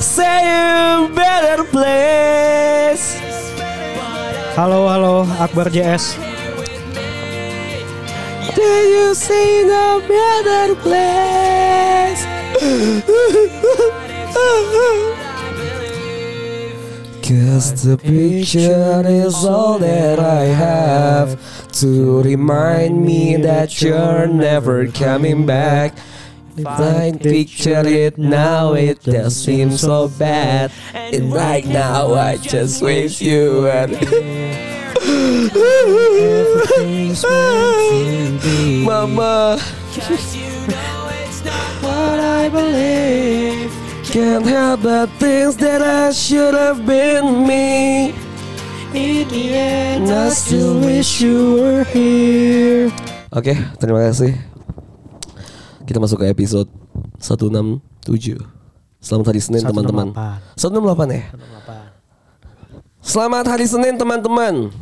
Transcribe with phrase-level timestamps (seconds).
[0.00, 3.14] say a better place.
[4.56, 6.16] Halo halo Akbar JS.
[8.54, 12.22] Did you say a better place?
[17.26, 21.36] Cause the picture is all that I have
[21.80, 25.98] to remind me that you're never coming back.
[26.64, 30.72] I picture it now, it does seem so bad.
[30.94, 33.86] And right now, I just wish you were.
[38.86, 39.58] Mama.
[41.82, 43.72] what I believe.
[44.04, 48.14] Can't help the things that I should have been me.
[48.94, 52.88] In the end, I still wish you were here.
[53.32, 54.55] Oke, terima kasih.
[55.86, 56.66] Kita masuk ke episode
[57.22, 58.42] 167.
[58.98, 59.70] Selamat hari Senin 168.
[59.70, 60.06] teman-teman.
[60.58, 61.22] 168 ya?
[62.98, 64.74] Selamat hari Senin teman-teman.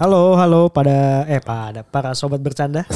[0.00, 2.88] Halo halo pada eh pada para sobat bercanda.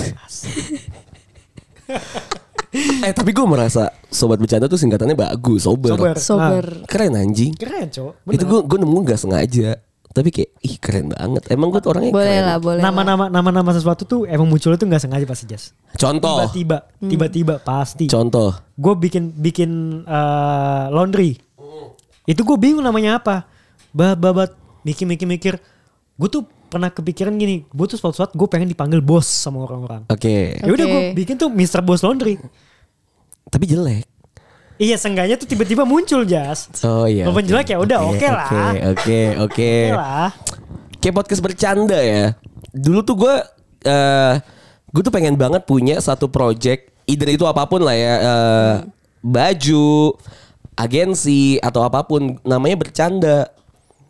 [3.04, 5.92] Eh tapi gue merasa sobat bercanda tuh singkatannya bagus, sober.
[5.92, 6.16] Sober.
[6.16, 6.64] Sober.
[6.88, 7.52] Keren anjing.
[7.52, 8.24] Keren cok.
[8.32, 9.76] Itu gue gue nemu gak sengaja.
[10.12, 11.48] Tapi kayak ih keren banget.
[11.48, 12.44] Emang gue tuh orangnya Boleh keren.
[12.44, 12.80] lah, boleh.
[12.80, 12.84] lah.
[12.92, 15.72] Nama-nama nama-nama sesuatu tuh emang munculnya tuh nggak sengaja pasti Jas.
[15.96, 16.44] Contoh.
[16.52, 18.12] Tiba-tiba, tiba-tiba pasti.
[18.12, 18.52] Contoh.
[18.76, 19.70] Gue bikin bikin
[20.04, 21.40] eh, laundry.
[22.28, 23.48] Itu gue bingung namanya apa.
[23.90, 24.52] Ba babat
[24.84, 25.56] mikir-mikir-mikir.
[26.14, 27.64] Gue tuh pernah kepikiran gini.
[27.68, 30.04] Gue tuh suatu saat gue pengen dipanggil bos sama orang-orang.
[30.08, 30.60] Oke.
[30.60, 31.80] Ya udah gue bikin tuh Mr.
[31.80, 32.36] Boss Laundry.
[33.48, 34.04] Tapi jelek.
[34.82, 36.66] Iya, seenggaknya tuh tiba-tiba muncul Jas.
[36.82, 37.22] Oh iya.
[37.30, 38.48] Walaupun jelek ya udah oke lah.
[38.50, 39.20] Oke, oke, oke.
[39.46, 40.28] Oke lah.
[40.98, 42.34] Kayak podcast bercanda ya.
[42.74, 43.34] Dulu tuh gue
[43.86, 44.34] eh
[44.90, 48.74] gue tuh pengen banget punya satu project, either itu apa pun lah ya, eh,
[49.24, 50.18] baju,
[50.76, 53.48] agensi atau apa pun, namanya bercanda.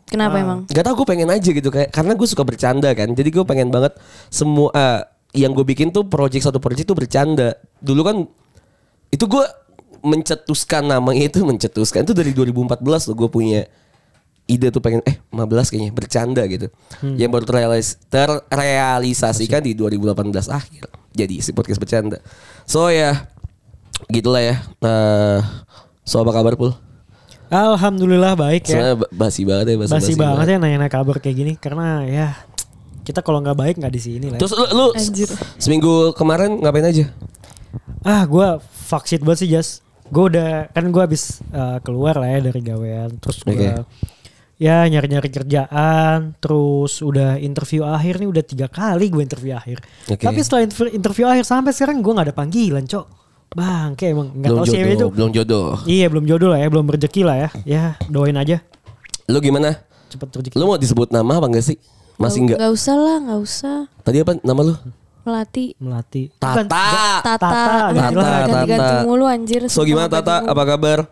[0.09, 0.43] Kenapa Ah.
[0.43, 0.59] emang?
[0.67, 3.13] Gak tau gue pengen aja gitu kayak karena gue suka bercanda kan.
[3.13, 3.93] Jadi gue pengen banget
[4.27, 5.01] semua eh,
[5.33, 7.57] yang gue bikin tuh project satu project tuh bercanda.
[7.79, 8.17] Dulu kan
[9.09, 9.45] itu gue
[10.03, 12.77] mencetuskan namanya itu mencetuskan itu dari 2014
[13.09, 13.61] tuh gue punya
[14.43, 16.67] ide tuh pengen eh 15 kayaknya bercanda gitu.
[17.15, 20.91] Yang baru terrealis, terrealisasikan di 2018 akhir.
[21.15, 22.19] Jadi si podcast bercanda.
[22.67, 23.31] So ya
[24.11, 24.55] gitulah ya.
[24.83, 25.39] Eh
[26.03, 26.75] so apa kabar Pul?
[27.47, 28.75] Alhamdulillah baik ya.
[28.75, 32.27] Soalnya basi banget ya basi, Basi banget ya nanya-nanya kabar kayak gini karena ya
[33.03, 34.35] kita kalau nggak baik nggak di sini lah.
[34.35, 34.41] ya.
[34.43, 35.29] Terus lu, lu Anjir.
[35.55, 37.05] seminggu kemarin ngapain aja?
[38.03, 39.79] Ah, gue fuck shit banget sih Jas.
[40.13, 43.17] Gue udah kan gue habis uh, keluar lah ya dari gawean.
[43.17, 43.69] Terus gue Oke.
[44.61, 46.37] ya nyari-nyari kerjaan.
[46.37, 49.81] Terus udah interview akhir nih udah tiga kali gue interview akhir.
[50.13, 50.21] Oke.
[50.21, 53.25] Tapi setelah interview, interview akhir sampai sekarang gue nggak ada panggilan cok.
[53.53, 55.07] Bang, kayak emang nggak tahu sih jodoh, itu.
[55.13, 55.69] belum jodoh.
[55.85, 57.49] Iya belum jodoh lah ya, belum rezeki lah ya.
[57.65, 58.61] Ya doain aja
[59.29, 59.81] Lu gimana?
[60.13, 60.55] cepet rezeki.
[60.61, 61.77] Lu mau disebut nama apa enggak sih?
[62.21, 62.61] Masih enggak?
[62.61, 63.77] Gak usah lah, gak usah.
[64.05, 64.75] Tadi apa nama lu?
[65.23, 65.71] Melati.
[65.77, 66.27] Melati.
[66.35, 66.51] Tata.
[66.53, 67.23] Bukan, Tata.
[67.23, 67.51] Tata,
[67.89, 69.03] Ganti- Tata, Ganti-ganti Tata.
[69.03, 69.61] mulu anjir.
[69.67, 70.43] So gimana Tata?
[70.43, 71.07] Apa kabar?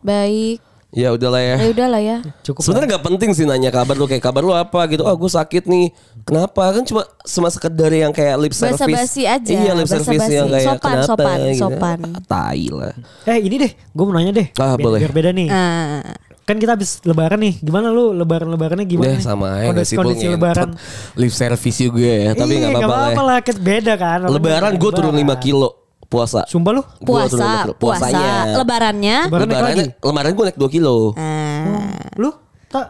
[0.00, 0.62] Baik.
[0.90, 1.56] Ya udahlah ya.
[1.58, 2.16] Ya udah lah ya.
[2.40, 2.62] Cukup.
[2.62, 5.02] Sebenarnya nggak penting sih nanya kabar lu kayak kabar lu apa gitu.
[5.02, 5.90] Oh gue sakit nih.
[6.22, 6.72] Kenapa?
[6.72, 8.80] Kan cuma cuma sekedar yang kayak lip service.
[8.80, 10.32] Basa-basi aja, Iya lip service basa-basi.
[10.32, 11.60] yang kayak Sopan, kenapa sopan, gitu.
[11.60, 11.98] sopan.
[12.06, 12.94] Ah, Tai lah.
[13.26, 14.46] Eh ini deh, gue mau nanya deh.
[14.56, 15.00] Ah, biar, boleh.
[15.02, 15.48] biar beda nih.
[15.50, 16.00] Ah,
[16.46, 17.58] Kan kita habis lebaran nih.
[17.58, 19.12] Gimana lu lebaran-lebarannya Deh gimana?
[19.12, 19.20] nih?
[19.20, 20.78] sama aja Kondisi, kondisi lebaran.
[21.18, 22.30] Lip service juga ya.
[22.32, 23.22] Tapi Iya, nggak apa-apa lah ya.
[23.26, 23.38] lah.
[23.42, 24.18] kan Beda kan.
[24.24, 25.42] Lebaran gue turun 5 lebaran.
[25.42, 25.68] kilo
[26.06, 26.46] puasa.
[26.46, 26.82] Sumpah lu?
[27.02, 27.72] Gua turun puasa, kilo.
[27.74, 27.98] puasa.
[28.06, 28.34] Puasanya.
[28.56, 29.16] Lebarannya.
[29.26, 30.94] Lebaran Lebarannya, lebaran gue naik 2 kilo.
[31.18, 32.30] Ah, Lu?
[32.68, 32.86] Tak?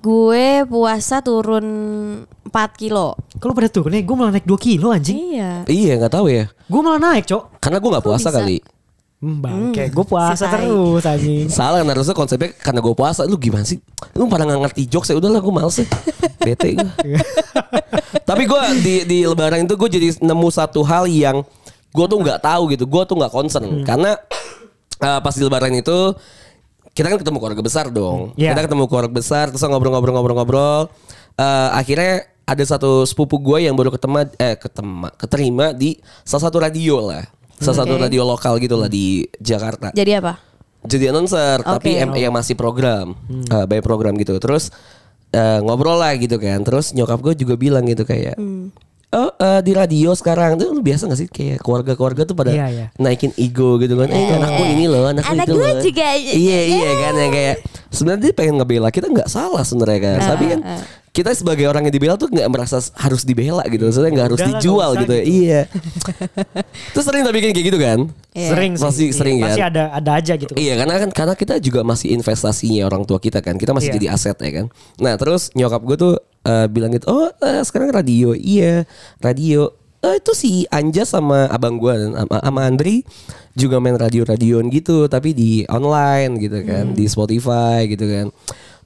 [0.00, 1.66] gue puasa turun
[2.42, 3.16] 4 kilo.
[3.36, 5.36] Kalau pada turun nih, gue malah naik 2 kilo anjing.
[5.36, 5.64] Iya.
[5.64, 6.48] Iya nggak tahu ya.
[6.68, 7.60] Gue malah naik, Cok.
[7.60, 8.36] Karena gue nggak puasa bisa?
[8.36, 8.60] kali.
[9.20, 10.64] Hmm, bangke, gue puasa si tai.
[10.64, 11.44] terus anjing.
[11.52, 13.28] Salah kan harusnya konsepnya karena gue puasa.
[13.28, 13.76] Lu gimana sih?
[14.16, 15.20] Lu pada gak ngerti jokes ya?
[15.20, 15.84] Udahlah gue males ya.
[16.48, 16.88] Bete gue
[18.28, 21.44] Tapi gue di, di lebaran itu Gue jadi nemu satu hal yang
[21.92, 22.88] Gue tuh gak tahu gitu.
[22.88, 23.84] Gue tuh gak concern.
[23.84, 24.16] Karena
[25.04, 26.16] eh, Pas di lebaran itu
[26.96, 28.32] Kita kan ketemu keluarga besar dong.
[28.40, 28.56] Iya.
[28.56, 30.88] Kita ketemu keluarga besar Terus ngobrol-ngobrol-ngobrol-ngobrol
[31.36, 35.94] Eh, Akhirnya ada satu sepupu gue yang baru ketemu eh ketemu keterima di
[36.26, 37.22] salah satu radio lah
[37.60, 39.92] salah satu radio lokal gitu lah di Jakarta.
[39.92, 40.34] Jadi apa?
[40.80, 42.00] jadi announcer tapi Oke.
[42.00, 43.12] em- yang masih program.
[43.28, 44.32] Eh, by program gitu.
[44.36, 44.72] Terus
[45.30, 46.64] eh, ngobrol lah gitu kan.
[46.64, 48.40] Terus nyokap gue juga bilang gitu kayak
[49.10, 50.56] oh eh, di radio sekarang.
[50.56, 51.28] Tuh lu biasa gak sih?
[51.28, 52.86] Kayak keluarga-keluarga tuh pada Iya, iya.
[52.96, 54.08] naikin ego gitu kan.
[54.08, 55.82] Eh anakku ini loh anakku Anak itu gue loh.
[55.84, 56.08] juga.
[56.16, 57.56] iya iya kan yang kayak
[57.92, 60.18] sebenarnya dia pengen ngebela kita nggak salah sebenarnya kan.
[60.32, 60.60] Tapi kan
[61.10, 63.82] kita sebagai orang yang dibela tuh nggak merasa harus dibela gitu.
[63.82, 65.10] Maksudnya nggak harus dijual gitu.
[65.10, 65.22] ya.
[65.22, 65.32] gitu.
[65.42, 65.60] Iya.
[66.94, 67.98] Terus sering tapi kayak gitu kan?
[68.30, 68.50] Iya.
[68.54, 68.84] Sering sih.
[68.86, 69.46] Pasti Iya, sering kan?
[69.50, 70.52] Pasti ada ada aja gitu.
[70.54, 73.96] Iya karena kan karena kita juga masih investasinya orang tua kita kan kita masih Iya.
[73.98, 74.66] jadi aset ya kan.
[75.02, 76.14] Nah terus nyokap gue tuh
[76.46, 78.86] eh, bilang gitu oh eh, sekarang radio iya
[79.18, 83.04] radio Eh, itu si Anja sama abang gue dan sama, sama Andri
[83.52, 88.26] juga main radio-radioan gitu tapi di online gitu kan di Spotify gitu kan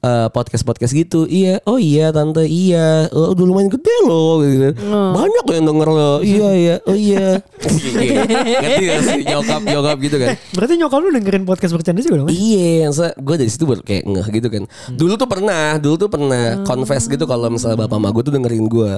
[0.05, 5.45] Eh, podcast-podcast gitu iya oh iya tante iya oh, udah lumayan gede loh gitu banyak
[5.49, 10.75] yang denger loh iya iya oh iya ngerti gak sih nyokap nyokap gitu kan Berarti
[10.77, 12.29] nyokap lu dengerin podcast bercanda juga dong?
[12.29, 12.37] kan?
[12.37, 14.62] Iya, gue dari situ baru kayak ngeh gitu kan.
[14.93, 18.65] Dulu tuh pernah, dulu tuh pernah confess gitu kalau misalnya bapak emak gue tuh dengerin
[18.71, 18.93] gue.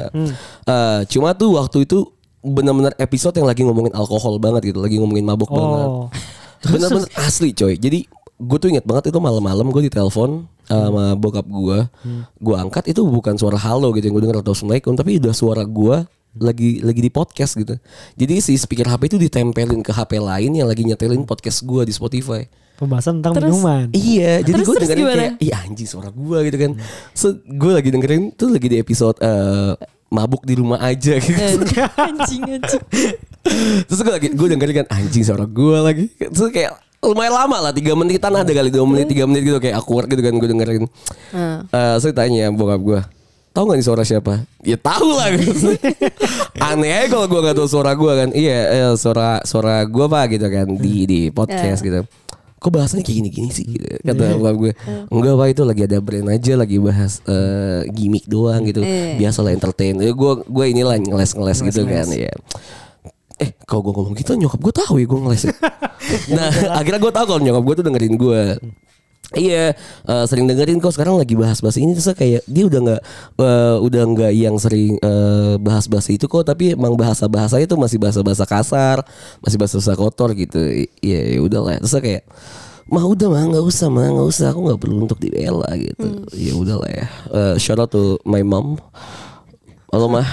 [0.68, 2.04] Eh, cuma tuh waktu itu
[2.44, 5.88] benar-benar episode yang lagi ngomongin alkohol banget gitu, lagi ngomongin mabuk banget.
[6.66, 6.72] Oh.
[6.72, 7.78] Bener-bener asli coy.
[7.78, 11.78] Jadi gue tuh inget banget itu malam-malam gue ditelepon sama bokap gue.
[12.36, 15.62] Gue angkat itu bukan suara halo gitu yang gue denger atau assalamualaikum, tapi udah suara
[15.62, 15.96] gue
[16.36, 17.80] lagi lagi di podcast gitu.
[18.12, 21.94] Jadi si speaker HP itu ditempelin ke HP lain yang lagi nyetelin podcast gue di
[21.94, 22.44] Spotify.
[22.76, 23.88] Pembahasan tentang Terus- minuman.
[23.88, 25.16] Iya, jadi gue dengerin gimana?
[25.16, 26.72] kayak, iya anjing suara gue gitu kan.
[27.16, 29.72] So, gue lagi dengerin tuh lagi di episode eh,
[30.12, 31.40] mabuk di rumah aja gitu.
[31.96, 32.82] anjing anjing.
[33.88, 36.04] Terus gue lagi gue dengerin kan anjing suara gue lagi.
[36.20, 39.78] Terus kayak lumayan lama lah tiga menitan ada kali dua menit tiga menit gitu kayak
[39.78, 40.84] awkward gitu kan gue dengerin.
[41.30, 41.58] Hmm.
[41.68, 43.00] Eh, saya tanya bokap gue
[43.56, 44.44] tahu nggak nih suara siapa?
[44.60, 45.72] Ya tahu lah gitu.
[46.68, 48.28] Aneh aja kalau gue nggak tahu suara gue kan.
[48.36, 52.04] Iya eh, suara suara gue pak gitu kan di di podcast gitu.
[52.60, 53.88] Kok bahasanya kayak gini-gini sih gitu.
[54.04, 54.72] Kata bokap gue.
[55.08, 58.84] Enggak pak itu lagi ada brand aja lagi bahas eh, gimmick doang gitu.
[59.16, 59.96] Biasa lah entertain.
[59.96, 62.36] Gue gue inilah ngeles-ngeles gitu kan ya.
[63.36, 65.54] Eh kalau gue ngomong gitu nyokap gue tahu ya gue ngeles ya.
[66.36, 66.48] nah
[66.80, 68.42] akhirnya gue tahu kalau nyokap gue tuh dengerin gue.
[69.34, 69.74] Iya,
[70.06, 73.02] eh, sering dengerin kok sekarang lagi bahas-bahas ini terus kayak dia udah nggak
[73.42, 78.46] eh, udah nggak yang sering eh, bahas-bahas itu kok, tapi emang bahasa-bahasanya tuh masih bahasa-bahasa
[78.46, 79.02] kasar,
[79.42, 80.62] masih bahasa-bahasa kotor gitu.
[81.02, 81.76] Iya, ya udah lah.
[81.82, 82.22] Terus kayak
[82.86, 86.22] mah udah mah nggak usah mah nggak usah aku nggak perlu untuk dibela gitu.
[86.38, 87.06] Ya udah lah ya.
[87.34, 88.78] Eh, shout out to my mom.
[89.90, 90.26] Halo mah,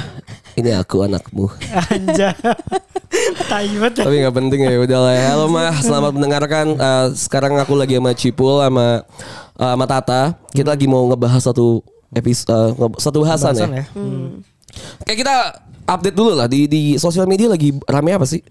[0.60, 1.50] ini aku anakmu.
[1.90, 2.34] Anja.
[3.94, 5.26] Tapi nggak penting ya udah lah ya.
[5.34, 6.66] Halo mah, selamat mendengarkan.
[6.78, 9.06] Eh, sekarang aku lagi sama Cipul sama
[9.58, 10.22] eh, sama Tata.
[10.50, 11.82] Kita lagi mau ngebahas satu
[12.14, 13.66] episode satu bahasan ya.
[13.70, 13.86] Ya.
[15.06, 15.36] Kayak kita
[15.86, 18.42] update dulu lah di di sosial media lagi rame apa sih?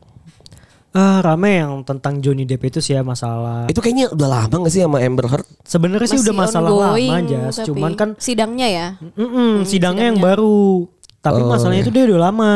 [0.92, 3.64] Ah, rame yang tentang Johnny Depp itu sih ya masalah.
[3.64, 5.48] Itu kayaknya udah lama gak sih sama Amber Heard?
[5.64, 8.88] Sebenarnya sih udah masalah ongoing, lama tapi cuman kan sidangnya ya.
[9.00, 10.84] mm-mm, sidangnya yang baru.
[11.22, 12.52] Tapi masalahnya itu dia udah lama.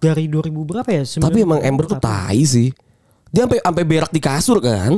[0.00, 1.04] Dari 2000 berapa ya?
[1.04, 2.72] Tapi emang Amber tuh tai sih.
[3.28, 4.96] Dia sampai sampai berak di kasur kan?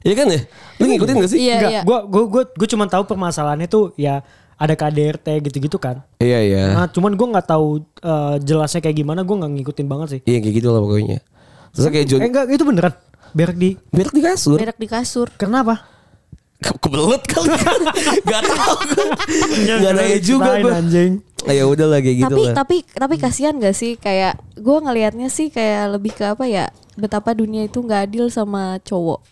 [0.00, 0.40] Iya kan ya?
[0.80, 1.40] Lu ngikutin gak sih?
[1.44, 1.82] Iya, Enggak, iya.
[1.84, 4.24] gua gua gua gua cuma tahu permasalahannya tuh ya
[4.56, 6.00] ada KDRT gitu-gitu kan.
[6.22, 6.64] Iya iya.
[6.72, 10.20] Nah, cuman gua nggak tahu eh, jelasnya kayak gimana, gua nggak ngikutin banget sih.
[10.24, 11.18] Iya kayak gitu lah pokoknya.
[11.76, 12.94] Terus kayak John Eh enggak, itu beneran.
[13.30, 14.56] Berak di berak di kasur.
[14.56, 15.28] Berak di kasur.
[15.36, 15.84] Kenapa?
[16.60, 17.48] Ke- kebelet kali
[18.20, 18.76] Gak tau
[19.64, 21.12] Gak nanya juga gue anjing.
[21.48, 23.96] Ya udah lah kayak gitu tapi lah tapi tapi kasihan gak sih?
[23.96, 26.68] Kayak gue ngelihatnya sih kayak lebih ke apa ya
[27.00, 29.24] betapa dunia itu nggak adil sama cowok.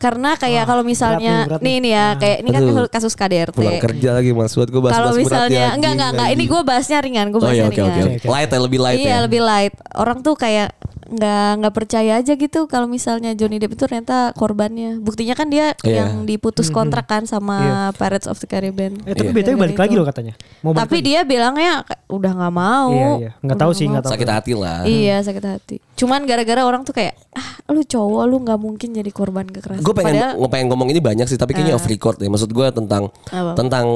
[0.00, 1.92] Karena kayak kalau misalnya berat nih, berat nih nih.
[1.92, 2.88] ya kayak ini kan Aduh.
[2.88, 6.28] kasus KDRT Pulang kerja lagi mas Buat gue bahas kalau misalnya enggak enggak enggak.
[6.32, 7.76] Ini gue bahasnya ringan gue Oh bahasnya iya oke.
[7.76, 8.08] ringan.
[8.16, 9.18] Oke Light ya lebih light iya ya.
[9.28, 9.74] lebih light.
[9.92, 10.72] Orang tuh kayak
[11.10, 15.74] nggak nggak percaya aja gitu kalau misalnya Johnny Depp itu ternyata korbannya buktinya kan dia
[15.80, 16.06] Iya.
[16.06, 17.58] yang diputus kontrak kan sama
[17.92, 19.36] Pirates of the Caribbean Eh tapi Iya.
[19.36, 19.98] BTW balik Gara-gara lagi itu.
[19.98, 20.32] loh katanya.
[20.60, 21.06] Mau tapi lagi.
[21.06, 21.72] dia bilangnya
[22.06, 23.30] udah nggak mau Iya, iya.
[23.40, 24.12] Nggak tahu sih, nggak tahu.
[24.14, 25.76] Sakit hati lah Iya sakit hati.
[25.94, 29.82] Cuman gara-gara orang tuh kayak ah lu cowok lu nggak mungkin jadi korban kekerasan.
[29.82, 32.48] Gue pengen Padahal gue pengen ngomong ini banyak sih Tapi kayaknya off record ya Maksud
[32.48, 33.52] gue tentang Apa?
[33.54, 33.86] Tentang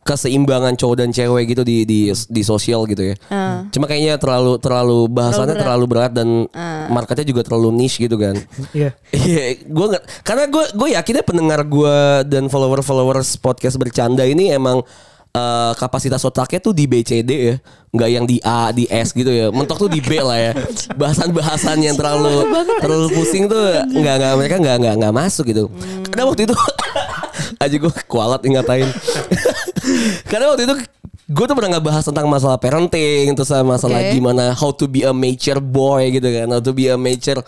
[0.00, 3.14] keseimbangan cowok dan cewek gitu di di di sosial gitu ya.
[3.28, 3.68] Ah.
[3.68, 6.48] Cuma kayaknya terlalu terlalu bahasannya terlalu berat, dan
[6.88, 8.34] marketnya juga terlalu niche gitu kan.
[8.72, 8.96] Iya.
[9.12, 14.50] Iya, gue nggak karena gue gue yakinnya pendengar gue dan follower followers podcast bercanda ini
[14.56, 14.80] emang
[15.36, 17.56] eh, kapasitas otaknya tuh di BCD ya,
[17.92, 19.52] nggak yang di A di S gitu ya.
[19.52, 20.52] Mentok tuh di B lah ya.
[20.96, 22.48] Bahasan-bahasan yang terlalu
[22.80, 25.68] terlalu pusing tuh nggak nggak mereka nggak nggak nggak masuk gitu.
[26.08, 26.56] Karena waktu itu
[27.62, 28.88] aja gue kualat ngatain.
[30.24, 30.74] Karena waktu itu
[31.30, 34.18] gue tuh pernah ngebahas tentang masalah parenting terus sama masalah Oke.
[34.18, 37.38] gimana how to be a mature boy gitu kan how to be a mature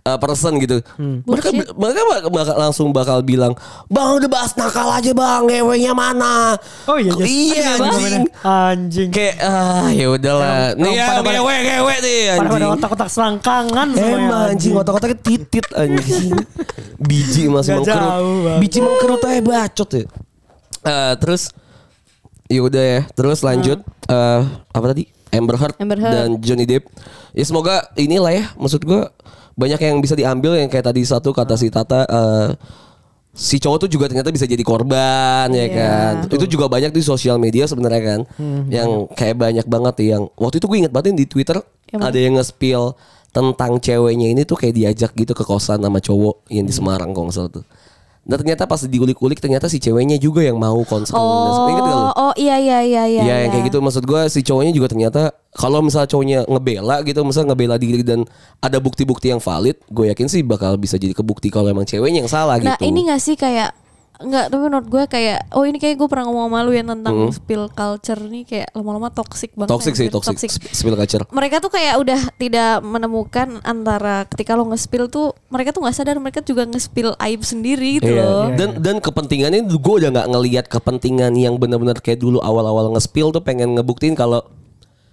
[0.00, 0.78] uh, person gitu.
[0.94, 1.74] Mereka Bullshit.
[1.74, 6.54] mereka bak- bakal langsung bakal bilang bang udah bahas nakal aja bang ngewenya mana?
[6.86, 7.26] Oh iya, Jas.
[7.26, 8.24] iya Aduh, anjing.
[8.46, 9.08] Anjing.
[9.10, 10.78] kayak ah ya udahlah.
[10.78, 15.18] Nih ya pada- pada- ngewe ngewe nih Pada pada anjing otak-otak selangkangan Emang anjing otak-otaknya
[15.18, 16.30] titit anjing.
[16.94, 18.14] Biji masih mengkerut.
[18.62, 20.04] Biji mengkerut aja bacot ya.
[20.82, 21.50] Eh, Terus
[22.52, 23.00] Ya udah ya.
[23.10, 25.08] Terus lanjut eh, apa tadi?
[25.32, 26.12] Amber Heard, Amber Heard.
[26.12, 26.92] dan Johnny Depp.
[27.32, 28.44] Ya semoga inilah ya.
[28.54, 29.08] Maksud gue
[29.52, 32.04] banyak yang bisa diambil yang kayak tadi satu kata si Tata.
[32.04, 32.48] eh,
[33.32, 35.68] si cowok tuh juga ternyata bisa jadi korban ya Iya.
[35.72, 36.12] kan.
[36.28, 38.20] Itu juga banyak di sosial media sebenarnya kan.
[38.68, 41.56] Yang kayak banyak banget yang waktu itu gue inget banget di Twitter
[41.90, 42.12] mana?
[42.12, 42.92] ada yang nge-spill
[43.32, 47.32] tentang ceweknya ini tuh kayak diajak gitu ke kosan sama cowok yang di Semarang kalau
[47.32, 47.64] nggak salah tuh.
[48.22, 51.10] Dan ternyata pas diulik-ulik ternyata si ceweknya juga yang mau konser.
[51.12, 52.06] Oh, Ingat gak lu?
[52.22, 53.22] oh iya iya iya iya.
[53.22, 57.18] Iya yang kayak gitu maksud gue si cowoknya juga ternyata kalau misalnya cowoknya ngebela gitu
[57.22, 58.22] misalnya ngebela diri dan
[58.58, 62.30] ada bukti-bukti yang valid gue yakin sih bakal bisa jadi kebukti kalau emang ceweknya yang
[62.30, 62.86] salah Nah gitu.
[62.86, 63.74] ini gak sih kayak
[64.22, 67.16] Enggak, tapi menurut gue kayak oh ini kayak gue pernah ngomong sama lu ya tentang
[67.30, 69.68] spill culture nih kayak lama-lama toxic banget.
[69.68, 69.74] Hmm.
[69.74, 71.24] toxic sih anjir, toxic, spill culture.
[71.28, 76.16] Mereka tuh kayak udah tidak menemukan antara ketika lo nge-spill tuh mereka tuh nggak sadar
[76.16, 78.22] mereka juga nge-spill aib sendiri gitu Iya.
[78.22, 78.44] loh.
[78.54, 83.42] Dan dan kepentingannya gue udah nggak ngelihat kepentingan yang benar-benar kayak dulu awal-awal nge-spill tuh
[83.42, 84.46] pengen ngebuktiin kalau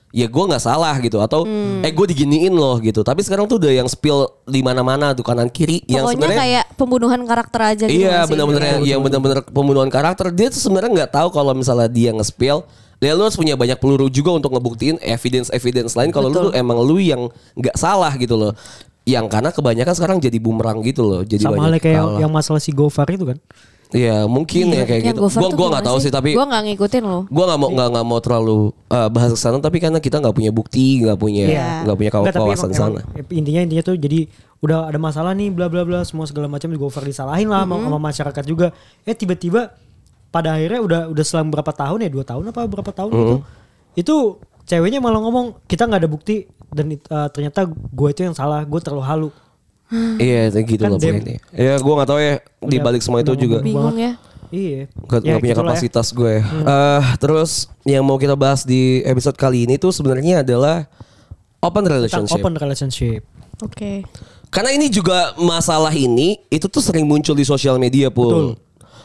[0.09, 1.85] ya gue nggak salah gitu atau Hmm.
[1.85, 3.01] eh gue diginiin loh gitu.
[3.01, 6.65] Tapi sekarang tuh udah yang spill di mana-mana tuh kanan kiri yang Pokoknya sebenarnya kayak
[6.73, 7.99] pembunuhan karakter aja gitu.
[8.03, 12.09] Iya benar-benar yang, yang benar-benar pembunuhan karakter dia tuh sebenarnya nggak tahu kalau misalnya dia
[12.09, 12.65] nge-spill
[12.99, 16.83] dia lu harus punya banyak peluru juga untuk ngebuktiin evidence evidence lain kalau lu emang
[16.83, 18.51] lu yang nggak salah gitu loh
[19.07, 22.19] yang karena kebanyakan sekarang jadi bumerang gitu loh jadi Sama kayak kalah.
[22.19, 23.39] yang masalah si Gofar itu kan.
[23.89, 25.41] Iya mungkin ya kayak Yang gitu.
[25.41, 27.25] Tuh gua nggak tahu sih tapi Gue nggak ngikutin loh.
[27.25, 30.29] gua nggak mau nggak nggak mau terlalu uh, bahas ke sana tapi karena kita nggak
[30.31, 31.67] punya bukti nggak punya Iya.
[31.83, 32.99] nggak punya Enggak, tapi kawasan emang- sana.
[33.01, 34.19] emang intinya intinya tuh jadi
[34.59, 37.97] udah ada masalah nih bla bla bla semua segala macam Gofar disalahin lah sama- sama
[37.99, 38.67] masyarakat juga.
[39.03, 39.73] Eh tiba-tiba
[40.29, 43.35] pada akhirnya udah udah selang berapa tahun ya dua tahun apa berapa tahun gitu
[43.97, 44.15] itu
[44.63, 48.77] ceweknya malah ngomong kita nggak ada bukti dan uh, ternyata gue itu yang salah gue
[48.77, 49.29] terlalu halu
[50.21, 51.37] Iya gitu Kan loh poinnya.
[51.49, 53.59] Ya gua nggak tahu ya di balik semua itu juga.
[53.59, 54.13] Bingung ya.
[54.49, 55.77] iya Gak, Ya, punya gitulah ya.
[55.77, 56.35] kapasitas gue.
[56.41, 57.51] Eh, terus
[57.83, 60.89] yang mau kita bahas di episode kali ini tuh sebenarnya adalah
[61.59, 62.37] open tentang relationship.
[62.37, 63.21] open relationship
[63.59, 64.01] Oke.
[64.49, 68.25] Karena ini juga masalah ini itu tuh sering muncul di sosial media pun.
[68.25, 68.49] Betul.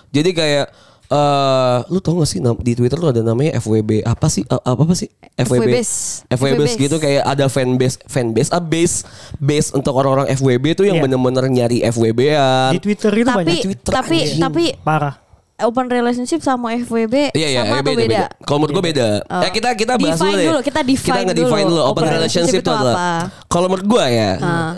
[0.09, 0.67] Jadi kayak
[1.07, 4.77] eh lu tau gak sih di Twitter tuh ada namanya FWB apa sih Eh, apa
[4.79, 5.77] apa sih FWB.
[5.77, 6.75] FWB FWBs.
[6.79, 9.05] gitu kayak ada fanbase fanbase ah base
[9.37, 11.05] base untuk orang-orang FWB tuh yang Iya.
[11.05, 12.73] bener-bener nyari FWB-an.
[12.73, 14.41] di Twitter itu Tapi banyak Twitter, tapi anjing.
[14.41, 15.15] tapi parah
[15.57, 18.23] open relationship sama FWB Iya iya sama eh, atau beda?
[18.43, 19.09] Kalau menurut gue beda.
[19.25, 19.39] Oh.
[19.41, 21.75] Eh kita kita bahas Define dulu dulu, kita define nge-define dulu.
[21.75, 21.83] dulu.
[21.85, 22.95] Open Open relationship relationship itu adalah.
[22.95, 23.09] apa?
[23.47, 24.31] Kalau menurut gue ya,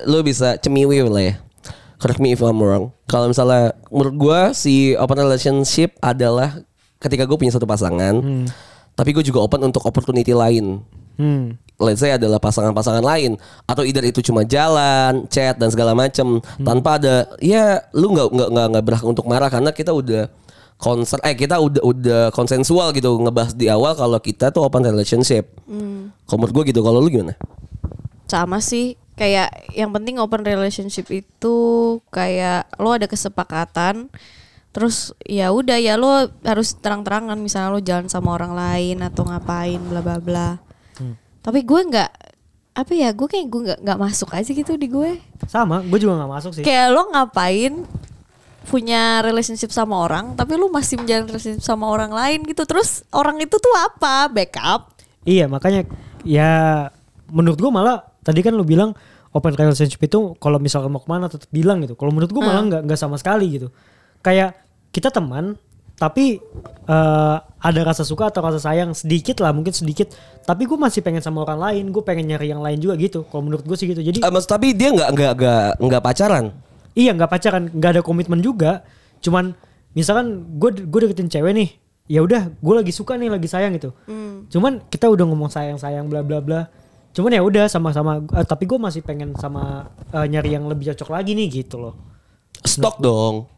[0.04, 1.34] lu bisa cemiwi lah ya.
[1.96, 2.92] Correct me if I'm wrong.
[3.08, 6.60] Kalau misalnya menurut gue si open relationship adalah
[7.00, 8.20] ketika gue punya satu pasangan,
[8.92, 10.80] tapi gue juga open untuk opportunity lain.
[11.16, 11.56] hmm.
[11.76, 13.36] Let's say adalah pasangan-pasangan lain
[13.68, 18.48] atau either itu cuma jalan, chat dan segala macam tanpa ada ya lu nggak nggak
[18.48, 20.24] nggak nggak berhak untuk marah karena kita udah
[20.80, 25.52] konser eh kita udah udah konsensual gitu ngebahas di awal kalau kita tuh open relationship.
[26.24, 27.36] Kalau menurut gue gitu kalau lu gimana?
[28.26, 31.56] Sama sih kayak yang penting open relationship itu
[32.12, 34.12] kayak lo ada kesepakatan
[34.76, 39.80] terus ya udah ya lo harus terang-terangan misalnya lo jalan sama orang lain atau ngapain
[39.80, 40.60] bla bla bla.
[41.40, 42.10] Tapi gue nggak
[42.76, 45.16] apa ya gue kayak gue nggak nggak masuk aja gitu di gue.
[45.48, 46.64] Sama gue juga nggak masuk sih.
[46.66, 47.88] Kayak lo ngapain
[48.68, 52.68] punya relationship sama orang tapi lo masih menjalin relationship sama orang lain gitu.
[52.68, 54.28] Terus orang itu tuh apa?
[54.28, 54.92] Backup?
[55.24, 55.88] Iya makanya
[56.20, 56.92] ya
[57.32, 58.90] menurut gua malah tadi kan lu bilang
[59.30, 61.94] open relationship itu kalau misalkan mau ke mana tetap bilang gitu.
[61.94, 63.70] Kalau menurut gua malah nggak nggak sama sekali gitu.
[64.26, 64.58] Kayak
[64.90, 65.54] kita teman
[65.94, 66.42] tapi
[66.90, 70.10] eh, ada rasa suka atau rasa sayang sedikit lah mungkin sedikit.
[70.42, 71.84] Tapi gue masih pengen sama orang lain.
[71.94, 73.22] Gue pengen nyari yang lain juga gitu.
[73.30, 74.02] Kalau menurut gue sih gitu.
[74.02, 76.50] Jadi Eh, mas tapi dia nggak nggak nggak nggak pacaran.
[76.96, 78.82] iya nggak pacaran nggak ada komitmen juga.
[79.22, 79.54] Cuman
[79.96, 81.68] misalkan gue gue deketin cewek nih
[82.06, 83.96] ya udah gue lagi suka nih lagi sayang gitu
[84.52, 86.68] cuman kita udah ngomong sayang sayang bla bla bla
[87.16, 91.08] cuman ya udah sama-sama eh, tapi gue masih pengen sama eh, nyari yang lebih cocok
[91.16, 91.96] lagi nih gitu loh
[92.60, 93.48] Stok dong.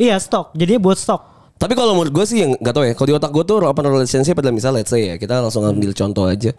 [0.00, 1.22] iya stok jadinya buat stok
[1.60, 2.94] Tapi kalau menurut gue sih yang nggak tahu ya.
[2.98, 5.94] Kalau di otak gue tuh open relationship adalah misal let's say ya kita langsung ambil
[5.94, 6.50] contoh aja.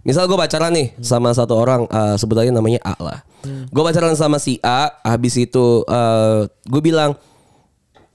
[0.00, 3.20] Misal gue pacaran nih sama satu orang eh, sebetulnya namanya A lah.
[3.44, 7.20] Gue pacaran sama si A, habis itu eh, gue bilang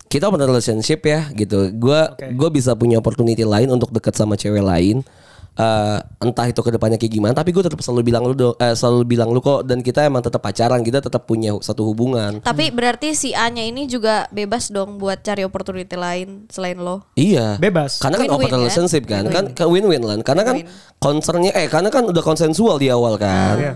[0.10, 1.70] kita open relationship ya gitu.
[1.78, 2.34] Gue Oke.
[2.34, 5.06] gue bisa punya opportunity lain untuk dekat sama cewek lain.
[5.52, 8.72] Eh, entah itu ke depannya kayak gimana, tapi gue tetap selalu bilang lu do, eh,
[8.72, 12.40] selalu bilang lu kok dan kita emang tetap pacaran, kita tetap punya satu hubungan.
[12.40, 17.04] Tapi berarti si A-nya ini juga bebas dong buat cari opportunity lain selain lo.
[17.20, 17.60] Iya.
[17.60, 18.00] Bebas.
[18.00, 18.58] Karena kan open kan?
[18.64, 19.28] relationship kan.
[19.28, 20.16] Kan ke win-win lah.
[20.24, 20.64] Karena kan
[21.04, 23.56] concernnya eh karena kan udah konsensual di awal kan.
[23.60, 23.74] Iya.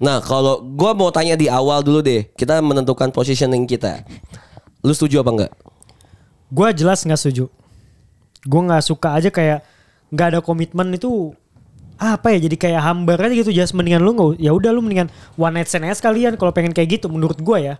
[0.00, 2.24] Nah, kalau gua mau tanya di awal dulu deh.
[2.34, 4.00] Kita menentukan positioning kita.
[4.80, 5.52] Lu setuju apa enggak?
[6.48, 7.44] gue jelas nggak setuju
[8.48, 9.60] gue nggak suka aja kayak
[10.12, 11.32] nggak ada komitmen itu
[11.98, 15.10] apa ya jadi kayak hambar aja gitu just mendingan lu nggak ya udah lu mendingan
[15.34, 17.74] one night stand aja sekalian kalau pengen kayak gitu menurut gua ya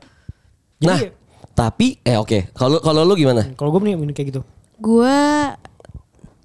[0.79, 1.11] Nah, jadi
[1.59, 2.55] tapi eh oke.
[2.55, 3.51] Kalau kalau lu gimana?
[3.59, 4.41] kalau gue mendingan kayak gitu
[4.79, 5.59] Gua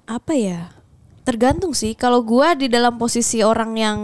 [0.09, 0.73] apa ya?
[1.21, 1.93] Tergantung sih.
[1.93, 3.97] Kalau gua di dalam posisi orang yang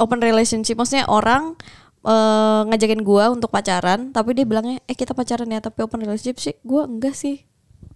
[0.00, 1.52] open relationship, maksudnya orang
[2.00, 6.40] eh, ngajakin gua untuk pacaran, tapi dia bilangnya, eh kita pacaran ya, tapi open relationship
[6.40, 7.44] sih, gua enggak sih.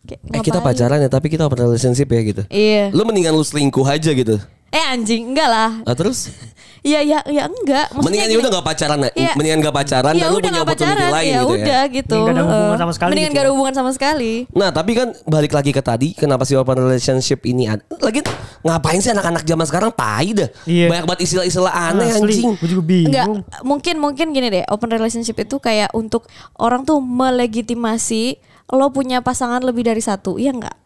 [0.04, 2.42] Kayak, Eh kita pacaran ya tapi kita open relationship ya gitu.
[2.46, 2.92] Iya.
[2.92, 4.36] Lu mendingan lu selingkuh aja gitu.
[4.68, 5.70] Eh anjing, enggak lah.
[5.82, 6.34] Ah, terus?
[6.82, 7.88] Iya, ya, ya enggak.
[7.88, 9.32] Maksudnya mendingan ya gini- udah gak pacaran Iya.
[9.32, 11.54] mendingan gak pacaran ya dan lu udah punya opportunity pacaran, lain ya gitu ya.
[11.56, 12.18] udah gitu.
[12.18, 13.46] Nggak ada hubungan sama sekali Mendingan gitu gak ya.
[13.46, 14.32] ada hubungan sama sekali.
[14.50, 18.20] Nah tapi kan balik lagi ke tadi Kenapa sih open relationship ini ada Lagi
[18.60, 20.86] ngapain sih anak-anak zaman sekarang Tai dah Iya.
[20.90, 23.26] Banyak banget istilah-istilah aneh Asli, anjing gue juga bingung Enggak,
[23.62, 28.36] mungkin mungkin gini deh, open relationship itu kayak untuk orang tuh melegitimasi
[28.72, 30.76] lo punya pasangan lebih dari satu, iya enggak?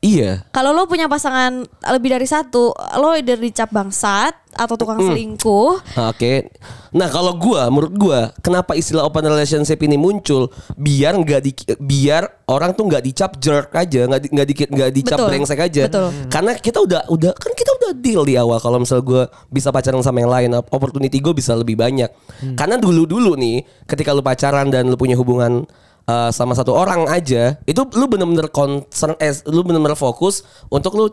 [0.00, 0.48] Iya.
[0.48, 1.60] Kalau lo punya pasangan
[1.92, 5.76] lebih dari satu, lo either dicap bangsat atau tukang selingkuh.
[5.92, 6.48] Ah, Oke.
[6.90, 10.50] Nah kalau gua Menurut gua Kenapa istilah open relationship ini muncul?
[10.74, 14.90] Biar nggak di, Biar orang tuh nggak dicap jerk aja nggak di, nggak di, nggak
[14.90, 15.84] dicap Betul, brengsek aja.
[15.86, 16.08] Betul.
[16.26, 20.02] Karena kita udah udah Kan kita udah deal di awal Kalau misal gua Bisa pacaran
[20.02, 22.10] sama yang lain Opportunity gue bisa lebih banyak.
[22.58, 25.62] Karena dulu-dulu nih Ketika lu pacaran Dan lu punya hubungan
[26.06, 31.10] uh, sama satu orang aja itu lu bener-bener concern eh, lu bener-bener fokus untuk lu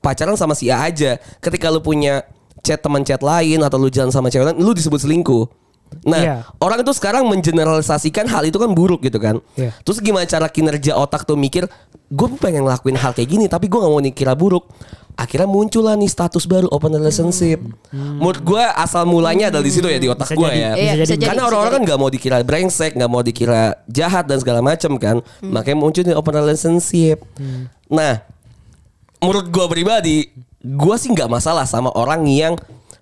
[0.00, 2.22] pacaran sama si A aja ketika lu punya
[2.62, 5.46] chat teman chat lain atau lu jalan sama cewek lain lu disebut selingkuh
[6.02, 6.36] nah Iya.
[6.58, 9.70] orang itu sekarang mengeneralisasikan hal itu kan buruk gitu kan Iya.
[9.86, 11.70] terus gimana cara kinerja otak tuh mikir
[12.06, 14.66] gue pengen ngelakuin hal kayak gini tapi gue nggak mau dikira buruk.
[15.16, 17.56] Akhirnya muncul lah nih status baru open relationship.
[17.88, 20.76] Menurut gue asal mulanya adalah di situ ya di otak gue ya.
[20.76, 21.32] Iya, bisa jadi.
[21.32, 25.24] karena orang-orang kan nggak mau dikira brengsek, nggak mau dikira jahat dan segala macam kan,
[25.40, 27.24] makanya muncul nih open relationship.
[27.88, 28.28] Nah,
[29.24, 30.28] menurut gue pribadi,
[30.60, 32.52] gue sih nggak masalah sama orang yang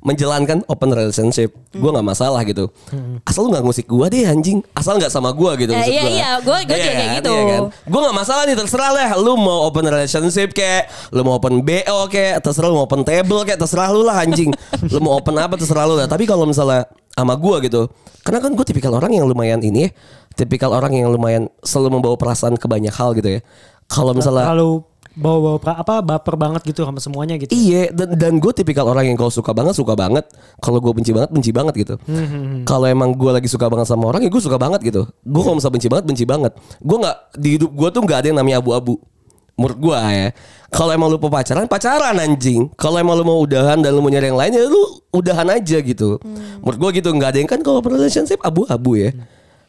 [0.04, 1.56] menjalankan open relationship.
[1.73, 2.68] Gue nggak masalah gitu.
[3.25, 4.61] Asal lu nggak ngusik gue deh anjing.
[4.76, 5.73] Asal nggak sama gue gitu.
[5.73, 6.12] Eh, maksud iya, gua.
[6.12, 7.32] iya, gua- gua juga kayak gitu.
[7.88, 9.08] Gue nggak masalah nih terserah lah.
[9.16, 13.40] Lu mau open relationship kayak, lu mau open BO kayak, terserah lu mau open table
[13.43, 14.52] kayak, terserah lu lah anjing.
[14.93, 16.04] lu mau open apa terserah lu lah.
[16.04, 16.84] Tapi kalau misalnya
[17.17, 17.88] sama gue gitu,
[18.26, 19.90] karena kan gue tipikal orang yang lumayan ini ya,
[20.36, 23.40] tipikal orang yang lumayan selalu membawa perasaan ke banyak hal gitu ya.
[23.86, 27.54] Kalau misalnya Kalau bawa-bawa pra- apa baper banget gitu sama semuanya gitu.
[27.54, 30.26] Iya dan, dan gue tipikal orang yang kalau suka banget suka banget.
[30.58, 31.94] Kalau gue benci banget benci banget gitu.
[32.66, 35.06] Kalau emang gue lagi suka banget sama orang ya gue suka banget gitu.
[35.22, 36.52] Gue kalau misalnya benci banget benci banget.
[36.82, 38.98] Gue nggak di hidup gue tuh nggak ada yang namanya abu-abu.
[39.54, 40.28] Menurut gue ya.
[40.74, 42.66] Kalau emang lu mau pacaran pacaran anjing.
[42.74, 44.82] Kalau emang lu mau udahan dan lu mau nyari yang lain ya lu
[45.14, 46.18] udahan aja gitu.
[46.58, 49.14] Menurut gue gitu nggak ada yang kan kalau relationship abu-abu ya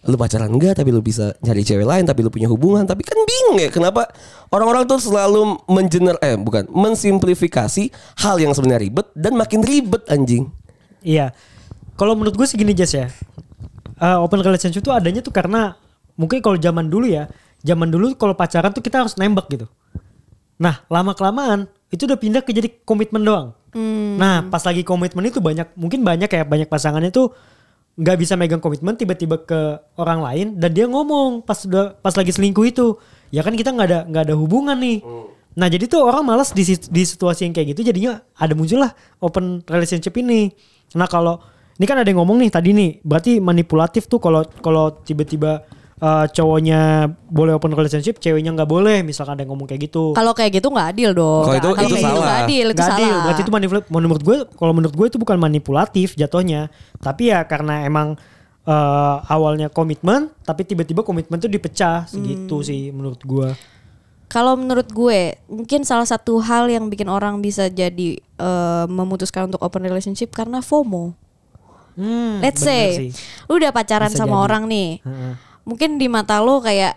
[0.06, 3.18] lu pacaran enggak tapi lu bisa nyari cewek lain tapi lu punya hubungan tapi kan
[3.26, 4.06] bingung ya kenapa
[4.54, 7.90] orang-orang tuh selalu mengener eh bukan mensimplifikasi
[8.22, 10.50] hal yang sebenarnya ribet dan makin ribet anjing
[11.06, 11.38] Iya.
[11.96, 13.08] Kalau menurut gue sih gini Jas ya.
[13.96, 15.78] Eh, open relationship tuh adanya tuh karena
[16.18, 17.30] mungkin kalau zaman dulu ya,
[17.62, 19.70] zaman dulu kalau pacaran tuh kita harus nembak gitu.
[20.60, 23.54] Nah, lama kelamaan itu udah pindah ke jadi komitmen doang.
[24.20, 27.32] Nah, pas lagi komitmen itu banyak mungkin banyak ya banyak pasangannya tuh
[27.96, 32.36] nggak bisa megang komitmen tiba-tiba ke orang lain dan dia ngomong pas udah pas lagi
[32.36, 33.00] selingkuh itu.
[33.32, 35.00] Ya kan kita nggak ada nggak ada hubungan nih.
[35.56, 38.92] Nah jadi tuh orang malas di, di situasi yang kayak gitu jadinya ada muncul lah
[39.24, 40.52] open relationship ini.
[41.00, 41.40] Nah kalau
[41.80, 45.64] ini kan ada yang ngomong nih tadi nih berarti manipulatif tuh kalau kalau tiba-tiba
[45.98, 46.80] eh, cowoknya
[47.26, 50.68] boleh open relationship ceweknya nggak boleh misalkan ada yang ngomong kayak gitu Kalau kayak gitu
[50.68, 51.44] nggak adil dong.
[51.46, 52.20] Kalau itu- itu kayak gitu salah.
[52.20, 53.00] nggak adil, itu Nggak salah.
[53.00, 53.16] adil.
[53.22, 53.88] Berarti itu manipulatif.
[53.90, 56.62] Menurut gue, kalau menurut gue itu bukan manipulatif jatuhnya.
[56.98, 58.20] Tapi ya karena emang
[58.64, 62.66] eh, awalnya komitmen, tapi tiba-tiba komitmen itu dipecah segitu Hmm.
[62.66, 63.54] sih menurut gue.
[64.26, 69.62] Kalau menurut gue, mungkin salah satu hal yang bikin orang bisa jadi eh, memutuskan untuk
[69.62, 71.14] open relationship karena FOMO.
[71.94, 73.12] Hmm, Let's say, sih.
[73.46, 74.44] lu udah pacaran Bisa sama jadi.
[74.44, 75.34] orang nih, Heeh.
[75.66, 76.96] Mungkin di mata lo kayak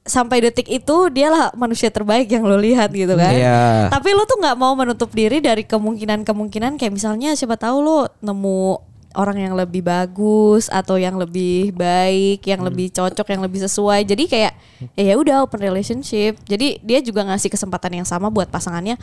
[0.00, 3.34] sampai detik itu dialah manusia terbaik yang lo lihat gitu kan.
[3.34, 3.88] Iya.
[3.92, 8.90] Tapi lo tuh nggak mau menutup diri dari kemungkinan-kemungkinan kayak misalnya siapa tahu lo nemu
[9.18, 14.06] orang yang lebih bagus atau yang lebih baik, yang lebih cocok, yang lebih sesuai.
[14.06, 14.52] Jadi kayak
[14.94, 16.38] ya udah open relationship.
[16.46, 18.94] Jadi dia juga ngasih kesempatan yang sama buat pasangannya.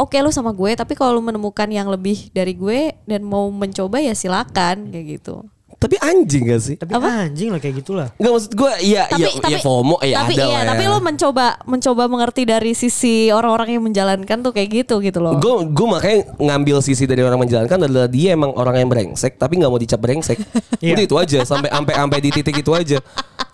[0.00, 4.00] Oke lu sama gue, tapi kalau lu menemukan yang lebih dari gue dan mau mencoba
[4.00, 5.44] ya silakan kayak gitu.
[5.80, 6.76] Tapi anjing gak sih?
[6.76, 8.12] Tapi anjing lah kayak gitulah.
[8.20, 10.68] Enggak maksud gue iya iya ya FOMO ya tapi ada iya, lah ya.
[10.76, 15.40] tapi lo mencoba mencoba mengerti dari sisi orang-orang yang menjalankan tuh kayak gitu gitu loh.
[15.40, 19.56] Gue gue makanya ngambil sisi dari orang menjalankan adalah dia emang orang yang brengsek tapi
[19.56, 20.36] nggak mau dicap brengsek.
[20.80, 20.96] Iya.
[20.96, 22.98] Udah itu aja sampai sampai sampai di titik itu aja.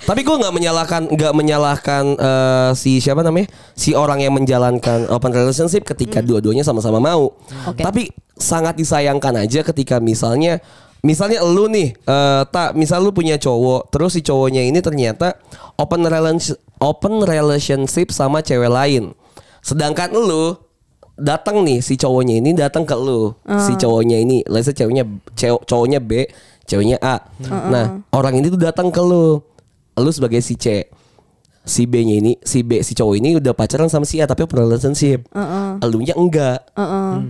[0.06, 5.34] Tapi gue nggak menyalahkan nggak menyalahkan eh, si siapa namanya si orang yang menjalankan open
[5.34, 7.34] relationship ketika dua-duanya sama-sama mau.
[7.66, 7.82] Oke.
[7.82, 10.62] Tapi sangat disayangkan aja ketika misalnya
[11.02, 15.36] misalnya lu nih eh, tak misal lu punya cowok terus si cowoknya ini ternyata
[15.76, 19.16] open relationship open relationship sama cewek lain.
[19.64, 20.54] Sedangkan lu
[21.16, 23.32] datang nih si cowoknya ini datang ke lu.
[23.56, 26.28] Si cowoknya ini, let's say ceweknya cew- cowoknya B,
[26.68, 27.24] ceweknya A.
[27.72, 29.40] Nah, orang ini tuh datang ke lu.
[29.96, 30.84] Lu sebagai si C.
[31.66, 34.60] Si B-nya ini, si B si cowok ini udah pacaran sama si A tapi open
[34.60, 35.26] relationship.
[35.82, 36.62] Elunya enggak.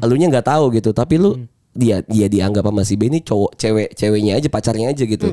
[0.02, 1.40] Elunya enggak tahu gitu, tapi lu
[1.76, 5.28] dia dia dianggap sama si B ini cowok cewek ceweknya aja pacarnya aja gitu.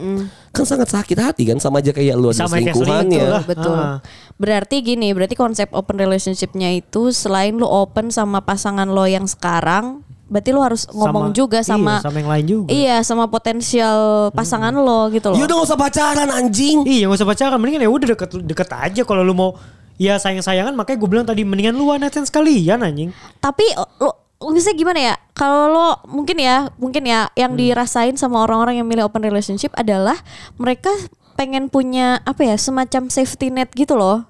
[0.53, 2.75] Kan sangat sakit hati kan sama aja kayak lu ada selingkuhannya.
[3.09, 3.43] selingkuh lah.
[3.47, 3.73] Betul.
[3.79, 3.97] Ah.
[4.37, 10.03] Berarti gini, berarti konsep open relationship-nya itu selain lu open sama pasangan lo yang sekarang,
[10.27, 12.69] berarti lu harus ngomong Sama- juga sama iya, sama yang lain juga.
[12.69, 15.37] Iya, sama potensial pasangan lo gitu loh.
[15.37, 16.83] Ya udah gak usah pacaran anjing.
[16.83, 19.55] Iya gak usah pacaran Mendingan ya udah deket, deket aja Kalau lu mau
[19.93, 23.61] Ya sayang-sayangan Makanya gue bilang tadi Mendingan lu one night stand sekalian anjing Tapi
[24.01, 25.15] lo misalnya gimana ya?
[25.31, 30.19] Kalau lo mungkin ya, mungkin ya yang dirasain sama orang-orang yang milih open relationship adalah
[30.59, 30.91] mereka
[31.39, 34.27] pengen punya apa ya, semacam safety net gitu loh.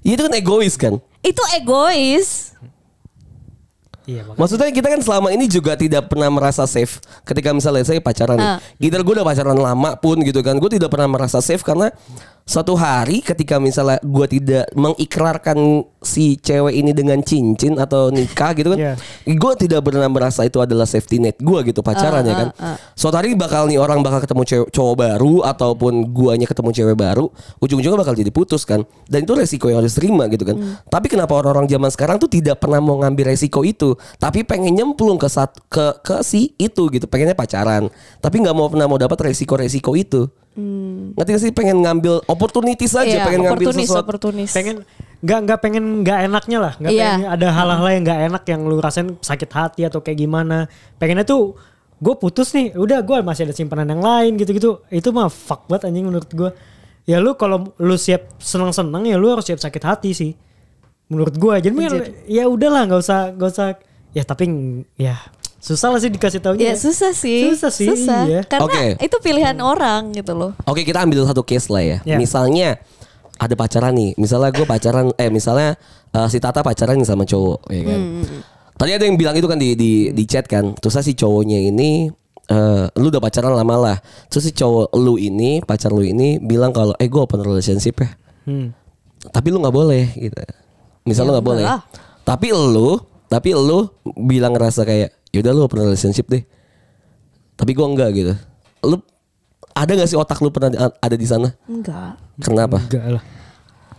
[0.00, 0.94] Ya, itu kan egois kan.
[1.20, 2.56] Itu egois.
[4.08, 8.00] Iya makanya Maksudnya kita kan selama ini juga tidak pernah merasa safe ketika misalnya saya
[8.02, 8.50] pacaran nih.
[8.56, 8.58] Ah.
[8.80, 10.58] Either gue udah pacaran lama pun gitu kan.
[10.58, 11.92] Gue tidak pernah merasa safe karena
[12.48, 18.72] suatu hari ketika misalnya gue tidak mengikrarkan si cewek ini dengan cincin atau nikah gitu
[18.74, 18.78] kan.
[18.80, 18.94] Iya.
[19.36, 22.48] Gue tidak pernah merasa itu adalah safety net gue gitu pacaran ya kan.
[22.96, 27.28] Suatu hari bakal nih orang bakal ketemu cewek, cowok baru ataupun guanya ketemu cewek baru.
[27.60, 28.82] Ujung-ujungnya bakal jadi putus kan.
[29.06, 30.56] Dan itu resiko yang harus terima gitu kan.
[30.88, 33.94] Tapi kenapa orang-orang zaman sekarang tuh tidak pernah mau ngambil resiko itu.
[34.16, 37.04] Tapi pengen nyemplung ke sat, ke ke si itu gitu.
[37.06, 37.92] Pengennya pacaran.
[38.18, 40.26] Tapi nggak mau pernah mau dapat resiko-resiko itu.
[41.14, 41.52] Ngerti gak sih?
[41.54, 44.02] Pengen ngambil opportunity saja, Iya, pengen ngambil sesuatu.
[44.02, 44.50] oportunis.
[44.50, 44.82] pengen
[45.20, 46.72] nggak nggak pengen nggak enaknya lah.
[46.76, 47.04] Nggak Iya.
[47.06, 50.66] pengen ada hal-hal yang nggak enak yang lu rasain sakit hati atau kayak gimana.
[50.98, 51.54] Pengennya tuh
[52.00, 54.80] gue putus nih udah gue masih ada simpanan yang lain gitu-gitu.
[54.88, 56.50] Itu mah fuck banget anjing menurut gue
[57.04, 60.32] ya lu kalau lu siap senang-senang ya lu harus siap sakit hati sih.
[61.06, 63.68] Menurut gue jadi mendingan ya udahlah nggak usah nggak usah.
[64.10, 64.50] Ya tapi
[64.98, 65.14] ya
[65.60, 67.52] susah lah sih dikasih taunya Ya susah sih.
[67.52, 67.86] susah sih
[68.26, 68.40] iya.
[68.48, 68.96] Karena Oke.
[68.96, 70.56] itu pilihan orang gitu loh.
[70.64, 71.98] Oke kita ambil satu case lah ya.
[72.02, 72.16] Ya.
[72.16, 72.80] Misalnya
[73.40, 74.12] ada pacaran nih.
[74.20, 75.80] Misalnya gue pacaran, eh misalnya
[76.12, 78.00] eh, si Tata pacaran nih sama cowok, ya kan.
[78.76, 80.76] Tadi ada yang bilang itu kan di di, di chat kan.
[80.76, 82.12] Terus si cowoknya ini,
[82.48, 83.96] eh lu udah pacaran lama lah.
[84.28, 88.12] Terus si cowok lu ini, pacar lu ini bilang kalau, eh gue open relationship ya.
[88.44, 88.76] Hmm.
[89.32, 90.36] Tapi lu nggak boleh gitu.
[91.08, 91.64] Misal Ya lu nggak boleh.
[92.24, 93.88] Tapi lu, tapi lu
[94.20, 96.42] bilang ngerasa kayak, yaudah lu open relationship deh.
[97.54, 98.32] Tapi gua enggak gitu.
[98.82, 98.96] Lu
[99.70, 101.52] ada gak sih otak lu pernah ada di sana?
[101.64, 102.18] Enggak.
[102.40, 102.80] Kenapa?
[102.80, 103.24] enggak lah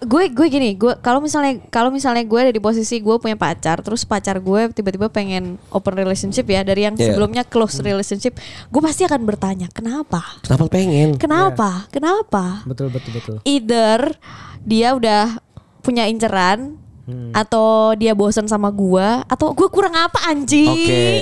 [0.02, 3.86] gue gue gini gue kalau misalnya kalau misalnya gue ada di posisi gue punya pacar
[3.86, 7.14] terus pacar gue tiba-tiba pengen open relationship ya dari yang Iya.
[7.14, 8.34] sebelumnya close relationship
[8.66, 11.22] gue pasti akan bertanya kenapa Kenapa pengen?
[11.22, 14.18] kenapa kenapa betul betul betul either
[14.66, 15.38] dia udah
[15.86, 17.34] punya inceran Hmm.
[17.34, 20.70] atau dia bosan sama gua atau gue kurang apa anjing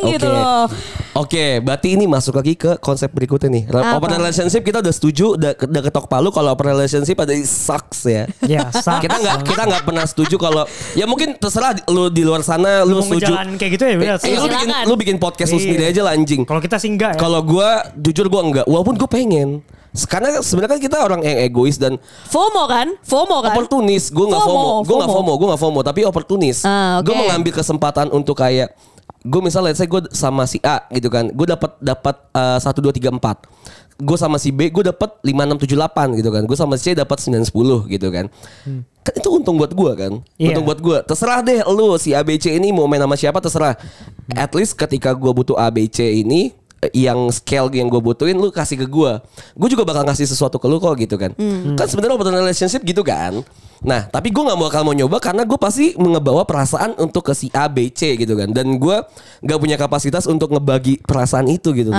[0.03, 0.11] oke.
[0.11, 0.67] gitu loh
[1.17, 3.63] Oke, berarti ini masuk lagi ke konsep berikutnya nih.
[3.67, 3.97] Apa?
[3.97, 8.23] Open relationship kita udah setuju, udah, udah ketok palu kalau open relationship ada sucks ya.
[8.45, 9.03] ya sucks.
[9.03, 10.63] kita nggak kita nggak pernah setuju kalau
[10.93, 13.35] ya mungkin terserah lu di luar sana lu, Lu setuju.
[13.35, 14.13] kayak gitu ya, beda.
[14.21, 15.65] Eh, lu bikin lu bikin podcast lu Iya.
[15.65, 16.41] sendiri aja lah anjing.
[16.45, 19.65] kalau kita sih enggak ya Kalau gua jujur gua enggak, walaupun gua pengen.
[20.05, 21.97] Karena sebenarnya kan kita orang yang egois dan
[22.29, 24.13] FOMO kan FOMO kan oportunis.
[24.13, 25.31] Gue nggak FOMO, FOMO, gue nggak FOMO.
[25.33, 26.57] Gue nggak FOMO, tapi oportunis.
[26.61, 27.09] Ah, oke.
[27.09, 28.77] Gue mengambil kesempatan untuk kayak
[29.19, 32.79] gue misalnya let's say gue sama si A gitu kan, gue dapat dapat eh, satu
[32.79, 33.49] dua tiga empat.
[33.99, 36.47] Gue sama si B gue dapat lima enam tujuh delapan gitu kan.
[36.47, 38.31] Gue sama si C dapat sembilan sepuluh gitu kan.
[39.03, 40.13] Kan itu untung buat gue kan.
[40.39, 40.55] Iya.
[40.55, 40.97] Untung buat gue.
[41.03, 43.75] Terserah deh lu si ABC ini mau main sama siapa terserah.
[44.37, 46.58] At least ketika gue butuh ABC ini eh,
[46.95, 49.11] yang scale yang gue butuhin lu kasih ke gue
[49.59, 51.35] gue juga bakal ngasih sesuatu ke lu kok gitu kan.
[51.75, 53.43] Kan sebenarnya open relationship gitu kan.
[53.83, 57.51] Nah tapi gue nggak bakal mau nyoba karena gue pasti ngebawa perasaan untuk ke si
[57.51, 58.51] A B C gitu kan.
[58.55, 58.97] Dan gue
[59.43, 61.91] nggak punya kapasitas untuk ngebagi perasaan itu gitu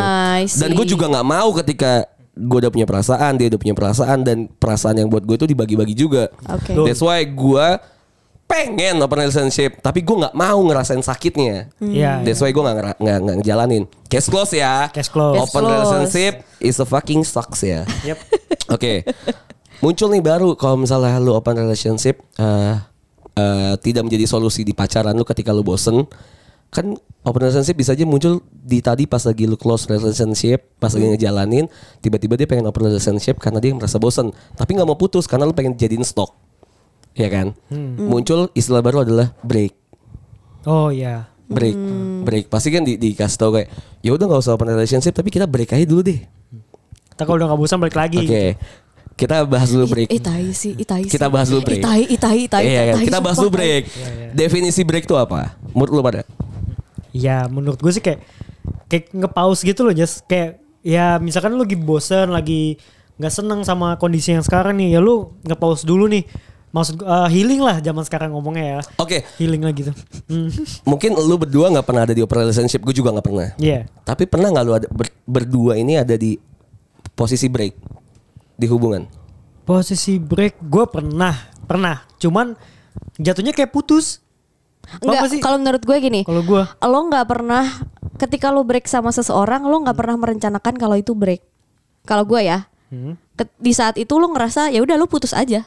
[0.49, 0.61] see.
[0.65, 2.09] dan gue juga nggak mau ketika
[2.41, 5.93] gue udah punya perasaan dia udah punya perasaan dan perasaan yang buat gue itu dibagi-bagi
[5.93, 6.33] juga.
[6.49, 6.73] Oke.
[6.89, 7.67] that's why gue
[8.51, 11.71] pengen open relationship, tapi gue nggak mau ngerasain sakitnya.
[11.79, 12.27] Iya.
[12.27, 13.87] That's why gue nggak nggak nggak ngejalanin.
[14.11, 14.91] Case close ya.
[14.91, 15.39] Case close.
[15.39, 15.73] Case Open close.
[15.79, 17.87] relationship is a fucking sucks ya.
[18.03, 18.19] Yep.
[18.75, 19.07] Oke.
[19.81, 22.77] Muncul nih baru kalau misalnya lu open relationship eh
[23.39, 26.05] eh, tidak menjadi solusi di pacaran lu ketika lu bosen.
[26.71, 26.95] Kan
[27.27, 31.67] open relationship bisa aja muncul di tadi pas lagi lu close relationship, pas lagi ngejalanin,
[31.99, 35.55] tiba-tiba dia pengen open relationship karena dia merasa bosen, tapi nggak mau putus karena lu
[35.55, 36.50] pengen jadiin stok.
[37.13, 37.53] Ya kan?
[37.97, 39.75] Muncul istilah baru adalah break
[40.63, 41.27] Oh iya.
[41.47, 41.75] break
[42.23, 45.45] break pasti kan di dikasih tau kayak ya udah nggak usah open relationship tapi kita
[45.45, 46.21] break aja dulu deh
[47.11, 48.23] Kita kalau udah gak bosan balik lagi.
[48.23, 48.45] oke
[49.13, 51.81] kita bahas dulu break Ih, tai sih, ih, tai Kita bahas dulu break.
[51.81, 53.03] Ih, tai, ih, tai, ih, tai, Iya kan?
[53.03, 53.83] kita bahas dulu break
[54.33, 56.23] definisi break itu apa menurut lu pada
[57.11, 58.23] Ya menurut gue sih kayak
[58.87, 60.23] kayak nge-pause gitu loh Jas.
[60.23, 62.79] Kayak ya misalkan lu lagi bosen, lagi
[63.19, 66.23] nggak seneng sama kondisi yang sekarang nih, ya lu nge-pause dulu nih.
[66.71, 68.81] Maksud gue, eh, healing lah zaman sekarang ngomongnya ya.
[68.97, 69.91] oke Healing lah gitu.
[70.31, 70.49] Hmm.
[70.85, 73.91] mungkin lu berdua nggak pernah ada di open relationship gue juga nggak pernah Iya.
[74.03, 76.39] tapi pernah nggak lu ada ber- berdua ini ada di
[77.13, 77.75] posisi break
[78.55, 79.03] di hubungan
[79.61, 81.31] Posisi break gue pernah,
[81.63, 82.03] pernah.
[82.19, 82.59] Cuman
[83.15, 84.19] jatuhnya kayak putus.
[84.99, 86.21] Enggak, kalau menurut gue gini.
[86.27, 87.65] Kalau gue Lo nggak pernah
[88.19, 91.47] ketika lo break sama seseorang, lo nggak pernah merencanakan kalau itu break.
[92.03, 93.15] Kalau gue ya, Hmm.
[93.57, 95.63] di saat itu lo ngerasa ya udah lo putus aja.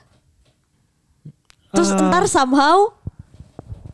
[1.73, 1.99] Terus Ah.
[2.03, 2.93] ntar somehow,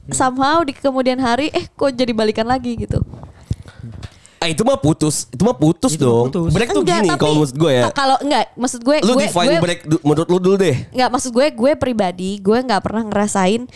[0.09, 2.99] somehow di kemudian hari, eh kok jadi balikan lagi gitu.
[4.37, 6.55] ah itu mah putus itu mah putus Itu dong putus.
[6.55, 9.49] break tuh Enggak, gini kalau menurut gue ya Kalau enggak, maksud gue, lu gue, define
[9.49, 13.67] gue, break menurut lu dulu deh Nggak maksud gue gue pribadi gue nggak pernah ngerasain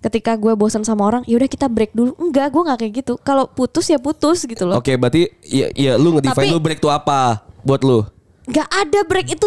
[0.00, 3.46] ketika gue bosan sama orang yaudah kita break dulu enggak gue nggak kayak gitu kalau
[3.46, 6.90] putus ya putus gitu loh Oke, berarti ya, ya lu ngedefine Tapi- lu break tuh
[6.90, 8.02] apa buat lu?
[8.44, 9.46] nggak ada break itu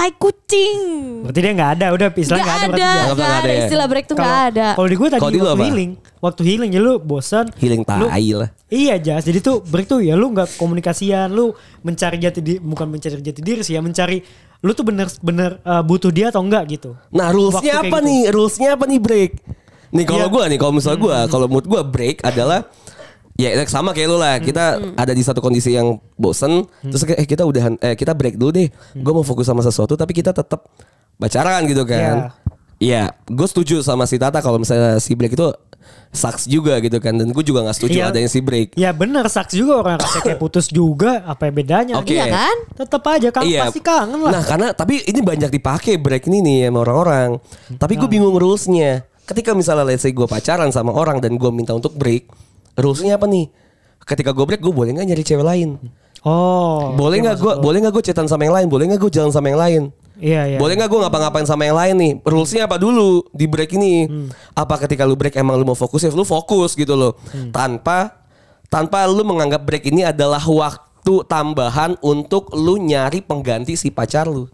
[0.00, 0.80] tai kucing
[1.28, 2.64] berarti dia nggak ada, udah istilahnya nggak ada.
[2.64, 2.88] ada berarti.
[2.88, 3.60] Nggak ada ada ya?
[3.68, 5.60] istilah break tuh nggak ada Kalau di gue tadi di waktu apa?
[5.60, 5.90] healing,
[6.24, 7.46] waktu healing ya lu bosan.
[7.60, 8.48] Healing lu- tai lah.
[8.72, 11.52] Iya Jas, jadi tuh break tuh ya lu nggak komunikasian, lu
[11.84, 14.24] mencari jati diri, bukan mencari jati diri sih ya, mencari
[14.64, 16.96] lu tuh bener-bener uh, butuh dia atau enggak gitu.
[17.12, 18.06] Nah, rulesnya apa gitu.
[18.08, 18.20] nih?
[18.32, 19.32] Rulesnya apa nih break?
[19.90, 20.32] Nih kalau Iya.
[20.32, 22.64] gua nih, kalau misalnya gua, kalau mood gua break adalah
[23.40, 24.36] ya sama kayak lu lah.
[24.36, 28.36] Kita ada di satu kondisi yang bosen, terus kayak eh kita udahan eh kita break
[28.36, 28.68] dulu deh.
[28.94, 30.68] Gua mau fokus sama sesuatu tapi kita tetap
[31.16, 32.32] pacaran gitu kan.
[32.80, 35.52] Iya, gue setuju sama si Tata kalau misalnya si break itu
[36.10, 38.08] sucks juga gitu kan dan gue juga nggak setuju Iya.
[38.08, 38.72] adanya si break.
[38.72, 41.94] Ya bener, saks juga orang rasanya kayak putus juga, apa ya bedanya?
[42.00, 42.16] Oke.
[42.16, 44.32] iya kan Tetap aja kan pasti kangen lah.
[44.32, 47.28] Nah karena tapi ini banyak dipakai break ini nih sama orang-orang.
[47.76, 48.12] Tapi gue Nah.
[48.16, 49.04] bingung rulesnya.
[49.28, 52.32] Ketika misalnya let's say gue pacaran sama orang dan gue minta untuk break,
[52.78, 53.50] rulesnya apa nih?
[54.04, 55.78] Ketika gue break gue boleh nggak nyari cewek lain?
[56.20, 56.92] oh.
[57.00, 58.66] boleh nggak gue boleh nggak gue chatan sama yang lain?
[58.68, 59.82] Boleh nggak gue jalan sama yang lain?
[60.20, 60.58] Iya iya.
[60.60, 62.12] Boleh nggak gue ngapa-ngapain sama yang lain nih?
[62.22, 64.04] Rulesnya apa dulu di break ini?
[64.04, 64.28] Hmm.
[64.52, 67.16] Apa ketika lu break emang lu mau fokus ya lu fokus gitu loh.
[67.32, 67.48] Hmm.
[67.50, 68.20] Tanpa
[68.68, 74.44] tanpa lu menganggap break ini adalah waktu tambahan untuk lu nyari pengganti si pacar lu.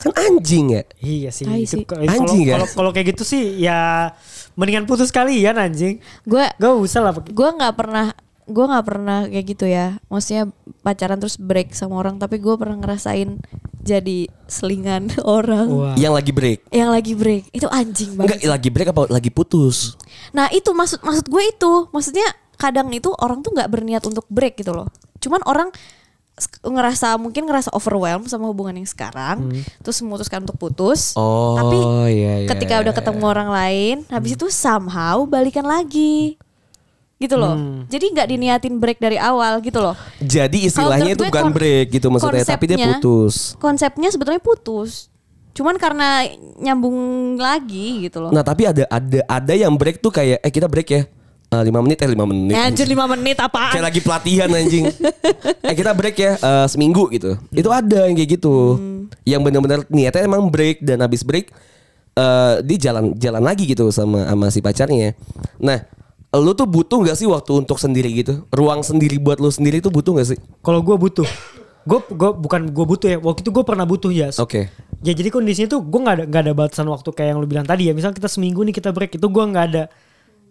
[0.00, 0.82] Kan anjing ya.
[0.98, 1.44] Iya sih.
[1.44, 2.74] Itu Anjing, kalau kan?
[2.74, 4.10] kalau kayak gitu sih ya
[4.60, 6.04] mendingan putus kalian anjing.
[6.22, 7.16] gue Gak usah lah.
[7.16, 8.12] gue nggak pernah
[8.44, 10.50] gue nggak pernah kayak gitu ya maksudnya
[10.82, 13.38] pacaran terus break sama orang tapi gue pernah ngerasain
[13.80, 15.94] jadi selingan orang Wah.
[15.94, 16.58] Yang lagi break.
[16.68, 19.94] yang lagi break itu anjing Enggak banget lagi break apa lagi putus?
[20.30, 24.58] nah itu maksud maksud gue itu maksudnya kadang itu orang tuh nggak berniat untuk break
[24.58, 25.68] gitu loh cuman orang
[26.64, 29.52] ngerasa mungkin ngerasa overwhelm sama hubungan yang sekarang
[29.84, 31.12] terus memutuskan untuk putus.
[31.16, 31.78] Oh, tapi
[32.12, 36.40] iya, iya, ketika iya, udah ketemu orang lain habis itu somehow balikan lagi.
[37.20, 37.84] Gitu loh.
[37.92, 39.92] Jadi nggak diniatin break dari awal gitu loh.
[40.24, 43.52] Jadi istilahnya itu bukan break gitu maksudnya, tapi dia putus.
[43.60, 45.12] konsepnya sebetulnya putus.
[45.52, 46.24] Cuman karena
[46.56, 46.96] nyambung
[47.36, 48.32] lagi gitu loh.
[48.32, 51.02] Nah tapi ada ada ada yang break tuh kayak eh kita break ya
[51.50, 52.54] Eh, lima menit eh lima menit.
[52.54, 54.86] Ya, anjir 5 menit apaan Kayak lagi pelatihan anjing.
[55.66, 57.34] eh kita break ya eh, seminggu gitu.
[57.50, 58.78] Itu ada yang kayak gitu.
[59.26, 61.50] Yang benar-benar niatnya emang break dan habis break
[62.14, 65.18] eh dia jalan jalan lagi gitu sama sama si pacarnya.
[65.58, 65.82] Nah,
[66.38, 68.46] lu tuh butuh gak sih waktu untuk sendiri gitu?
[68.54, 70.38] Ruang sendiri buat lu sendiri tuh butuh gak sih?
[70.62, 71.26] Kalau gue butuh,
[71.82, 73.18] gue gue bukan gue butuh ya.
[73.18, 74.30] Waktu itu gue pernah butuh ya.
[74.38, 74.70] Oke.
[75.02, 77.66] Ya jadi kondisinya tuh gue nggak ada nggak ada batasan waktu kayak yang lu bilang
[77.66, 77.92] tadi ya.
[77.98, 79.84] Misal kita seminggu nih kita break itu gue nggak ada.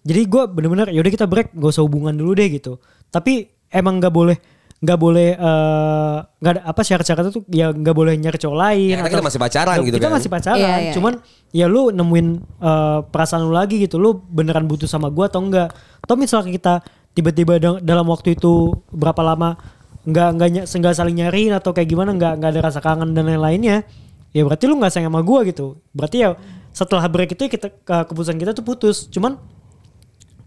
[0.04, 2.80] Jadi gue bener-bener yaudah kita break gak usah hubungan dulu deh gitu.
[3.10, 4.38] Tapi emang nggak boleh
[4.80, 8.96] nggak boleh eh, nggak ada apa syarat-syaratnya tuh ya nggak boleh nyari cowok lain.
[8.96, 10.16] Ya, karena kita masih pacaran gitu kita kan.
[10.16, 10.60] masih pacaran.
[10.60, 11.14] Iya, iya, Cuman
[11.52, 12.28] ya lu nemuin
[12.64, 14.00] eh, perasaan lu lagi gitu.
[14.00, 15.76] Lu beneran butuh sama gue atau enggak?
[16.00, 16.74] Atau misalnya kita
[17.12, 19.60] tiba-tiba dal- dalam waktu itu berapa lama
[20.08, 23.84] nggak nggak nggak saling nyariin atau kayak gimana nggak nggak ada rasa kangen dan lain-lainnya
[24.32, 26.40] ya berarti lu nggak sayang sama gue gitu berarti ya
[26.72, 29.12] setelah break itu kita ke- keputusan kita tuh putus.
[29.12, 29.36] Cuman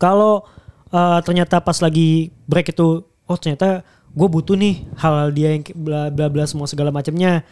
[0.02, 0.42] kalau
[0.90, 6.10] eh, ternyata pas lagi break itu oh ternyata gue butuh nih hal dia yang bla
[6.10, 7.46] bla bla semua segala macamnya.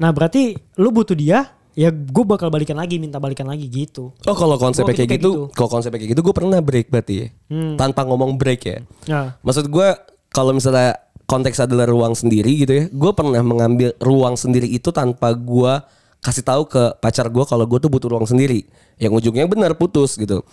[0.00, 4.16] Nah berarti lu butuh dia ya gue bakal balikan lagi minta balikan lagi gitu.
[4.26, 5.54] Oh kalau konsepnya kayak gitu, gitu.
[5.54, 7.26] kalau konsepnya kayak gitu gue pernah break berarti ya.
[7.52, 7.76] Hmm.
[7.76, 8.78] Tanpa ngomong break ya.
[9.06, 9.88] Nah Maksud gue
[10.32, 10.98] kalau misalnya
[11.30, 15.78] konteks adalah ruang sendiri gitu ya, gue pernah mengambil ruang sendiri itu tanpa gue
[16.20, 18.68] kasih tahu ke pacar gue kalau gue tuh butuh ruang sendiri.
[19.00, 20.44] Yang ujungnya benar putus gitu.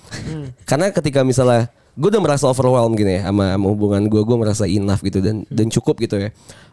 [0.63, 4.63] Karena ketika misalnya gue udah merasa overwhelmed gini ya sama, sama hubungan gue, gue merasa
[4.69, 6.29] enough gitu dan dan cukup gitu ya.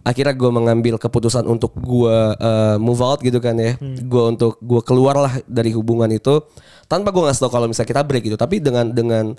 [0.07, 3.75] Akhirnya gue mengambil keputusan untuk gue uh, move out gitu kan ya.
[3.83, 6.45] Gue untuk gue keluar lah dari hubungan itu
[6.87, 8.39] tanpa gue ngasih tau kalau misalnya kita break gitu.
[8.39, 9.35] Tapi dengan dengan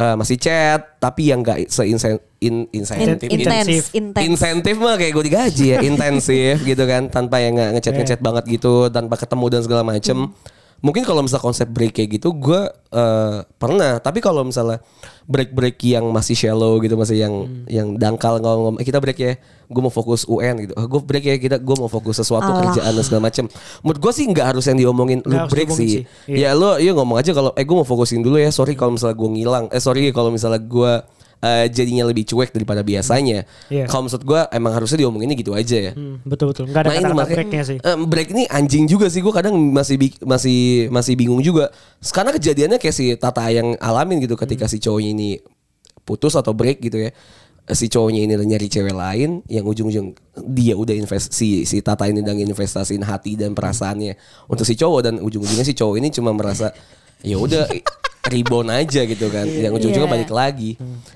[0.00, 4.24] uh, masih chat tapi yang gak seinsen in, In- insentif intens, intens.
[4.24, 8.44] insentif mah kayak gue digaji ya intensif gitu kan tanpa yang nggak ngechat ngechat banget
[8.48, 10.30] gitu tanpa ketemu dan segala macem
[10.86, 14.78] mungkin kalau misal konsep break kayak gitu gue eh, pernah tapi kalau misalnya
[15.26, 17.34] break break yang masih shallow gitu masih yang
[17.66, 19.34] yang dangkal ngomong kita break ya
[19.66, 22.70] gue mau fokus UN gitu gue break ya kita gue mau fokus sesuatu Alah.
[22.70, 23.50] kerjaan dan segala macem
[23.82, 26.30] menurut gue sih nggak harus yang diomongin lu harus break sih, sih.
[26.30, 26.54] Iya.
[26.54, 29.18] ya lo ya ngomong aja kalau eh gue mau fokusin dulu ya sorry kalau misalnya
[29.18, 30.92] gue ngilang eh sorry kalau misalnya gue
[31.46, 33.46] eh, jadinya lebih cuek daripada biasanya.
[33.70, 33.86] Iya.
[33.86, 35.92] kalau maksud gue emang harusnya diomonginnya gitu aja ya.
[35.94, 36.66] Hmm, betul betul.
[36.66, 37.78] Nggak ada Nah, kata-kata breaknya sih.
[37.78, 39.22] Eh, break ini anjing juga sih.
[39.22, 41.70] Gue kadang masih masih masih bingung juga.
[42.10, 45.28] Karena kejadiannya kayak si Tata yang alamin gitu ketika si cowoknya ini
[46.02, 47.10] putus atau break gitu ya.
[47.66, 50.14] Si cowoknya ini nyari cewek lain yang ujung-ujung
[50.46, 54.14] dia udah invest si si Tata ini udah investasiin hati dan perasaannya
[54.46, 55.00] untuk si cowok.
[55.02, 56.70] Dan ujung-ujungnya si cowok ini cuma merasa
[57.26, 57.66] ya udah
[58.26, 60.14] rebound aja gitu kan yang ujung-ujungnya Iya.
[60.18, 60.70] balik lagi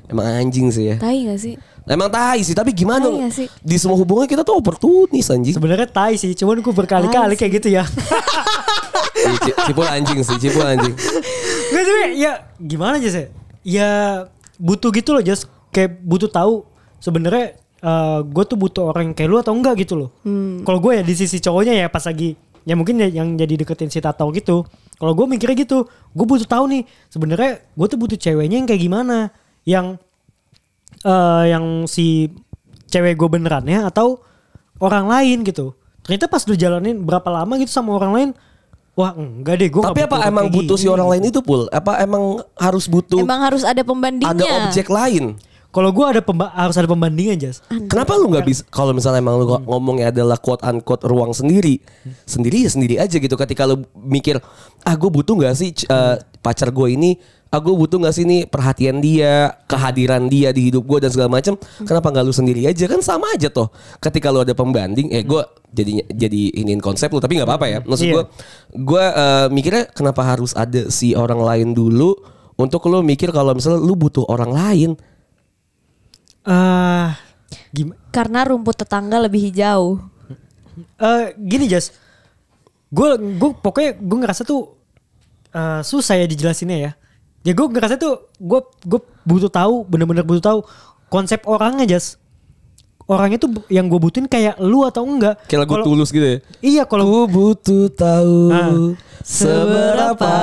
[0.07, 1.55] emang anjing sih ya Tai gak sih?
[1.85, 3.47] emang tai sih tapi gimana Tai nggak sih?
[3.57, 7.69] di semua hubungan kita tuh oportunis anjing Sebenarnya tai sih, cuman gue berkali-kali kayak gitu
[7.73, 7.83] ya.
[9.13, 10.95] Iya, Ci- Cipul anjing sih, Cipul anjing.
[11.69, 13.27] Gak sih, ya gimana aja sih?
[13.63, 13.89] Ya
[14.57, 16.65] butuh gitu loh, just kayak butuh tahu
[16.97, 17.59] sebenarnya
[18.23, 20.11] gue tuh butuh orang yang kayak lu atau enggak gitu loh.
[20.63, 23.89] Kalau gue ya di sisi cowoknya ya pas lagi ya mungkin ya yang jadi deketin
[23.89, 24.63] si Tato gitu.
[25.01, 28.85] Kalau gue mikirnya gitu, gue butuh tahu nih sebenarnya gue tuh butuh ceweknya yang kayak
[28.85, 29.33] gimana,
[29.65, 29.97] yang
[31.01, 32.29] eh yang si
[32.93, 34.21] cewek gue benerannya atau
[34.77, 35.73] orang lain gitu.
[36.05, 38.29] Ternyata pas lu jalanin berapa lama gitu sama orang lain,
[38.93, 41.65] wah enggak deh gue Tapi apa emang butuh si orang lain itu pul?
[41.73, 44.37] Apa emang harus butuh Emang harus ada pembandingnya.
[44.37, 45.41] ada objek lain?
[45.71, 47.63] Kalau gue ada pemba- harus ada pembandingan Jas.
[47.87, 48.63] Kenapa lu nggak bisa?
[48.69, 51.79] Kalau misalnya emang lu ngomongnya adalah quote unquote ruang sendiri,
[52.27, 53.39] sendiri ya sendiri aja gitu.
[53.39, 54.43] Ketika lu mikir,
[54.83, 57.15] ah gue butuh nggak sih eh, pacar gue ini?
[57.51, 61.31] Ah gue butuh nggak sih nih perhatian dia, kehadiran dia di hidup gue dan segala
[61.33, 61.55] macam?
[61.83, 62.87] Kenapa nggak lu sendiri aja?
[62.87, 63.71] Kan sama aja toh.
[63.99, 67.79] Ketika lu ada pembanding, eh gue jadi jadi iniin konsep lu, tapi nggak apa-apa ya.
[67.83, 68.25] Maksud gue,
[68.75, 72.15] gue eh, mikirnya kenapa harus ada si orang lain dulu
[72.55, 74.93] untuk lu mikir kalau misalnya lu butuh orang lain.
[76.43, 77.17] Ah,
[77.71, 80.01] gim- Karena rumput tetangga lebih hijau.
[80.97, 81.93] eh, gini Jas.
[82.89, 84.77] Gue gue pokoknya gue ngerasa tuh
[85.51, 86.93] eh, susah ya dijelasinnya ya.
[87.41, 90.59] Ya gue ngerasa tuh gue gue butuh tahu bener-bener butuh tahu
[91.09, 92.20] konsep orangnya Jas.
[93.11, 95.35] Orangnya tuh yang gue butuhin kayak lu atau enggak.
[95.51, 96.39] Kayak lagu Kalau- tulus gitu ya.
[96.63, 100.35] Iya kalau Ku butuh tahu Nah, seberapa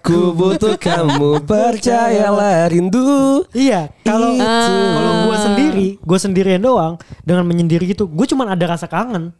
[0.00, 3.44] ku butuh kamu percayalah rindu.
[3.52, 4.40] Iya, kalau Itu.
[4.40, 9.36] kalau gue sendiri, gue sendirian doang dengan menyendiri gitu, gue cuman ada rasa kangen.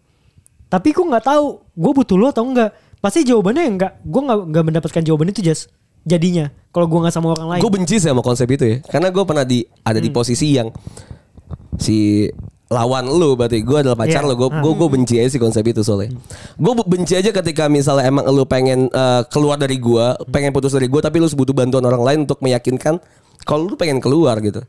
[0.68, 2.76] Tapi gue nggak tahu, gue butuh lo atau enggak.
[3.00, 3.92] Pasti jawabannya enggak.
[4.02, 5.72] Gue nggak nggak mendapatkan jawaban itu jas.
[6.04, 7.60] Jadinya, kalau gue nggak sama orang lain.
[7.64, 8.76] Gue benci sih sama konsep itu ya.
[8.84, 10.04] Karena gue pernah di ada Hmm.
[10.04, 10.68] di posisi yang
[11.74, 12.28] si
[12.64, 14.30] lawan lu berarti gue adalah pacar Iya.
[14.32, 14.34] lu.
[14.36, 16.16] Gue gue gue benci aja sih konsep itu soalnya
[16.56, 20.88] gue benci aja ketika misalnya emang lu pengen eh, keluar dari gue pengen putus dari
[20.88, 22.98] gue tapi lu butuh bantuan orang lain untuk meyakinkan
[23.44, 24.64] kalau lu pengen keluar gitu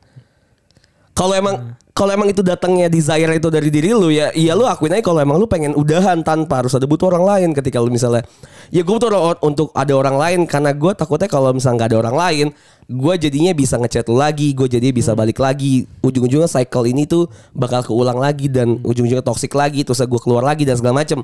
[1.15, 1.55] kalau emang
[1.95, 5.23] kalau emang itu datangnya desire itu dari diri lu ya iya lu akuin aja kalau
[5.23, 7.49] emang lu pengen udahan tanpa harus ada butuh orang lain.
[7.55, 8.27] Ketika lu misalnya
[8.67, 11.99] ya gue butuh orang- untuk ada orang lain karena gue takutnya kalau misalnya nggak ada
[12.03, 12.47] orang lain
[12.85, 15.87] gue jadinya bisa ngechat lu lagi gue jadinya bisa balik lagi.
[16.03, 20.67] Ujung-ujungnya cycle ini tuh bakal keulang lagi dan ujung-ujungnya toxic lagi terus gue keluar lagi
[20.67, 21.23] dan segala macem.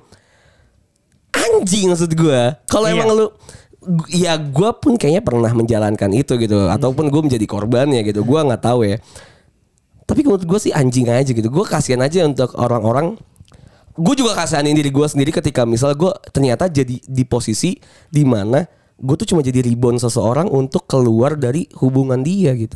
[1.35, 2.95] Anjing maksud gue kalau Iya.
[2.95, 3.25] emang lu
[4.07, 6.71] ya gue pun kayaknya pernah menjalankan itu gitu.
[6.71, 8.23] Ataupun gue menjadi korbannya gitu.
[8.23, 9.03] Gue nggak tahu ya
[10.11, 11.47] tapi menurut gue sih anjing aja gitu.
[11.47, 13.15] Gue kasihan aja untuk orang-orang.
[13.95, 17.79] Gue juga kasihanin diri gue sendiri ketika misal gue ternyata jadi di posisi
[18.11, 18.59] di mana
[18.99, 22.75] gue tuh cuma jadi rebound seseorang untuk keluar dari hubungan dia gitu.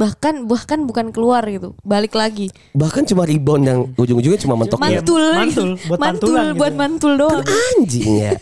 [0.00, 1.76] Bahkan bahkan bukan keluar gitu.
[1.84, 2.48] Balik lagi.
[2.72, 5.20] Bahkan cuma rebound yang ujung-ujungnya cuma mentok mantul.
[5.36, 6.80] Mantul, buat mantul buat gitu.
[6.80, 7.44] mantul doang.
[7.44, 8.32] Anjing ya.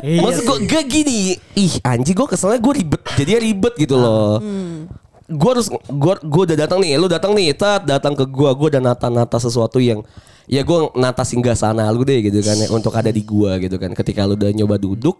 [0.00, 1.36] Iya Maksud gue gak gini.
[1.60, 3.04] Ih anjing gue keselnya gue ribet.
[3.20, 4.40] Jadinya ribet gitu loh
[5.32, 8.68] Gue harus Gue gue udah datang nih Lu datang nih Tat datang ke gue Gue
[8.68, 10.04] udah nata-nata sesuatu yang
[10.44, 13.76] Ya gue nata singgah sana lu deh gitu kan ya, Untuk ada di gue gitu
[13.80, 13.94] kan.
[13.96, 15.16] Ketika lu udah nyoba duduk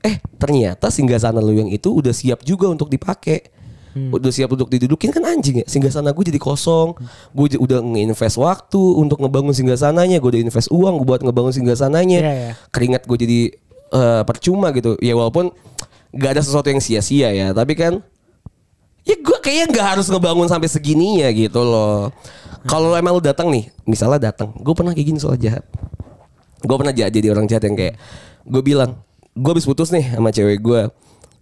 [0.00, 3.52] Eh ternyata singgah sana lu yang itu Udah siap juga untuk dipakai
[3.94, 6.98] Udah siap untuk didudukin kan anjing ya Singgah sana gue jadi kosong.
[7.30, 11.78] Gue udah nge-invest waktu Untuk ngebangun singgah sananya Gue udah invest uang buat ngebangun singgah
[11.78, 12.50] sananya Iya, iya.
[12.74, 13.40] keringat gue jadi
[13.94, 14.98] eh, percuma gitu.
[14.98, 15.54] Ya walaupun
[16.14, 17.98] nggak ada sesuatu yang sia-sia ya tapi kan
[19.02, 22.08] ya gue kayaknya nggak harus ngebangun sampai segininya gitu loh.
[22.64, 25.62] Kalau emang lu datang nih misalnya datang gue pernah kayak gini soal jahat.
[26.64, 28.00] Gue pernah jahat jadi orang jahat yang kayak
[28.48, 28.96] gue bilang
[29.36, 30.80] gue habis putus nih sama cewek gue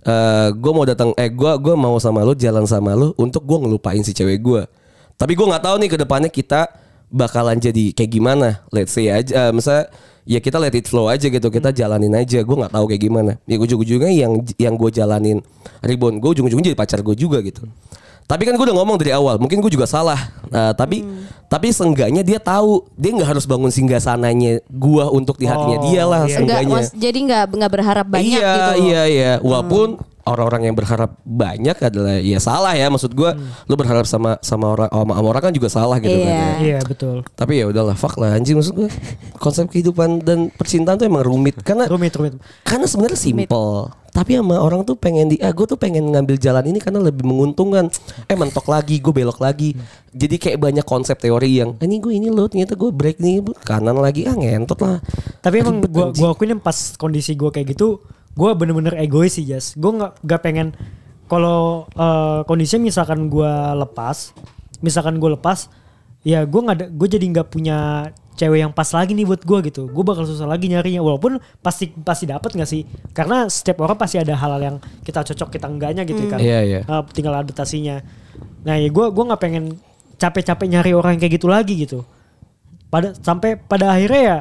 [0.03, 3.59] eh gue mau datang eh gue gua mau sama lu jalan sama lu untuk gue
[3.63, 4.67] ngelupain si cewek gue
[5.15, 6.67] tapi gue nggak tahu nih ke depannya kita
[7.13, 9.93] bakalan jadi kayak gimana let's say aja eh, misalnya
[10.25, 13.33] ya kita let it flow aja gitu kita jalanin aja gue nggak tahu kayak gimana
[13.45, 15.39] ya ujung-ujungnya yang yang gue jalanin
[15.85, 17.69] ribon gue ujung-ujungnya jadi pacar gue juga gitu
[18.23, 20.17] tapi kan gue udah ngomong dari awal, mungkin gue juga salah.
[20.49, 21.05] Nah, tapi
[21.53, 25.85] tapi seenggaknya dia tahu dia nggak harus bangun singgah sananya gue untuk di hatinya Oh,
[25.91, 26.41] dia lah iya.
[26.41, 26.75] enggak seenggaknya.
[26.81, 28.77] mas- jadi nggak nggak berharap banyak iya, gitu loh.
[28.89, 29.89] Iya iya Walaupun
[30.23, 33.31] orang-orang yang berharap banyak adalah ya salah ya maksud gue
[33.67, 36.27] lu berharap sama sama orang sama, sama orang kan juga salah gitu kan.
[36.27, 36.39] Iya.
[36.39, 36.53] ya.
[36.63, 37.17] Iya betul.
[37.35, 38.89] Tapi ya udahlah fuck lah anjing maksud gue.
[39.39, 42.35] Konsep kehidupan dan percintaan tuh emang rumit karena Rumit rumit.
[42.63, 43.91] karena sebenarnya simple.
[44.13, 47.25] Tapi sama orang tuh pengen di, ah gue tuh pengen ngambil jalan ini karena lebih
[47.25, 47.89] menguntungkan.
[48.29, 49.73] Eh mentok lagi, gue belok lagi.
[50.13, 53.41] Jadi kayak banyak konsep teori yang, "Ah, ini gue ini loh, ternyata gue break nih
[53.65, 55.01] kanan lagi, ah ngentot lah.
[55.41, 56.13] Tapi emang anjing.
[56.13, 58.05] gua akuin yang pas kondisi gua kayak gitu,
[58.35, 59.75] gua bener-bener egois sih Jas.
[59.77, 60.69] Gua nggak nggak pengen
[61.31, 64.37] kalau eh, kondisinya misalkan gua lepas,
[64.85, 65.73] misalkan gua lepas,
[66.25, 69.61] ya gua nggak ada, gue jadi nggak punya cewek yang pas lagi nih buat gua
[69.65, 69.89] gitu.
[69.93, 72.85] Gue bakal susah lagi nyarinya, walaupun pasti pasti dapat nggak sih?
[73.13, 76.41] Karena setiap orang pasti ada hal-hal yang kita cocok kita enggaknya gitu kan.
[76.41, 76.81] Iya, iya.
[76.85, 78.01] Eh, tinggal adaptasinya.
[78.65, 79.77] Nah ya gue gua nggak pengen
[80.23, 82.01] capek-capek nyari orang yang kayak gitu lagi gitu
[82.93, 84.39] pada sampai pada akhirnya ya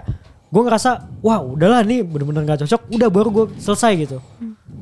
[0.52, 2.82] gue ngerasa wah udahlah nih bener-bener gak cocok.
[2.91, 4.18] Udah baru gue selesai gitu.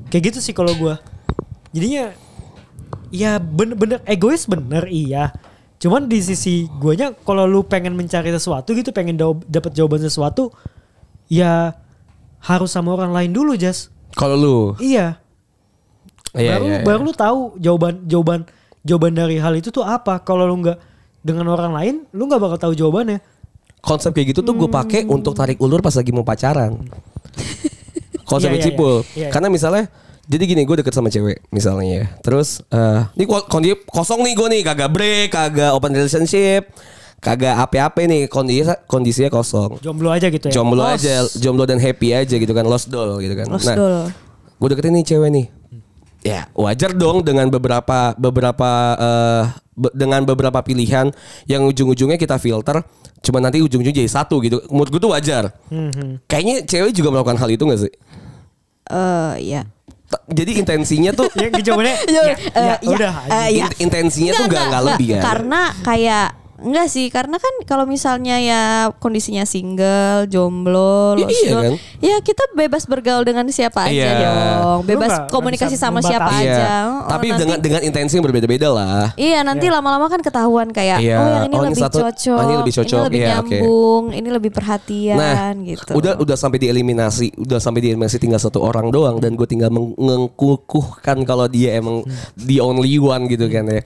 [0.09, 0.93] Kayak gitu sih kalau gue
[1.70, 2.09] jadinya
[3.13, 5.30] ya bener-bener egois bener iya.
[5.80, 9.15] Cuman di sisi guanya kalau lu pengen mencari sesuatu gitu pengen
[9.47, 10.51] dapet jawaban sesuatu
[11.32, 11.78] ya
[12.41, 13.93] harus sama orang lain dulu jas.
[14.17, 15.22] Kalau lu, iya.
[16.34, 16.86] Iya, baru iya, iya.
[16.86, 18.45] baru lu tahu jawaban jawaban
[18.86, 20.20] jawaban dari hal itu tuh apa.
[20.26, 20.78] Kalau lu nggak
[21.24, 23.22] dengan orang lain lu nggak bakal tahu jawabannya
[23.80, 26.75] konsep kayak gitu tuh gue pakai untuk tarik ulur pas lagi mau pacaran.
[28.30, 29.01] Konsep iya, cipul.
[29.17, 29.30] Iya, iya.
[29.34, 29.89] Karena misalnya
[30.30, 32.05] jadi gini gue deket sama cewek misalnya ya.
[32.21, 36.69] Terus eh ini ko- kondisi kosong nih gue nih kagak break, kagak open relationship,
[37.17, 39.82] kagak apa-apa nih kondisi kondisinya kosong.
[39.82, 41.01] jomblo aja gitu ya Jomblo Los.
[41.01, 43.49] aja, jomblo dan happy aja gitu kan, lost doll gitu kan.
[43.49, 43.97] Lost nah, doll.
[44.61, 45.45] gue deketin nih cewek nih.
[46.19, 48.69] Ya wajar dong dengan beberapa beberapa
[48.99, 49.43] eh,
[49.80, 51.09] be- dengan beberapa pilihan
[51.45, 52.84] yang ujung-ujungnya kita filter,
[53.19, 54.59] cuma nanti ujung-ujungnya jadi satu gitu.
[54.67, 55.55] Menurut gue tuh wajar.
[55.67, 56.27] Mhm.
[56.27, 57.93] Kayaknya cewek juga melakukan hal itu gak sih?
[58.86, 59.61] Eh, iya.
[60.09, 63.65] Ta- Jadi intensinya tuh ya jawabannya ya, Eh, ya, ya, udah eh, iya.
[63.69, 65.21] in- intensinya tuh gak, nggak lebih kan?
[65.23, 66.27] Karena kayak
[66.62, 68.64] enggak sih, karena kan kalau misalnya ya
[68.95, 71.74] kondisinya single, jomblo, Ya, iya doll, kan?
[71.99, 74.12] ya kita bebas bergaul dengan siapa aja Iya.
[74.20, 76.45] dong, bebas nggak- komunikasi bisa sama siapa membatasi.
[76.45, 76.55] aja.
[76.55, 76.76] Iya.
[76.86, 79.03] Oh, Tapi nanti- dengan dengan intensi yang berbeda-beda lah.
[79.14, 81.16] Iya nanti lama-lama kan ketahuan kayak Iya.
[81.16, 83.01] oh yang ini Oh, ini lebih satu- cocok, oh, ini lebih cocok.
[83.05, 83.49] lebih Iya, oke.
[83.49, 85.91] nyambung, ini lebih perhatian Nah, gitu.
[85.93, 91.24] udah udah sampai dieliminasi, udah sampai dieliminasi tinggal satu orang doang dan gue tinggal mengkukuhkan
[91.24, 92.03] kalau dia emang
[92.36, 93.82] the only one gitu kan ya.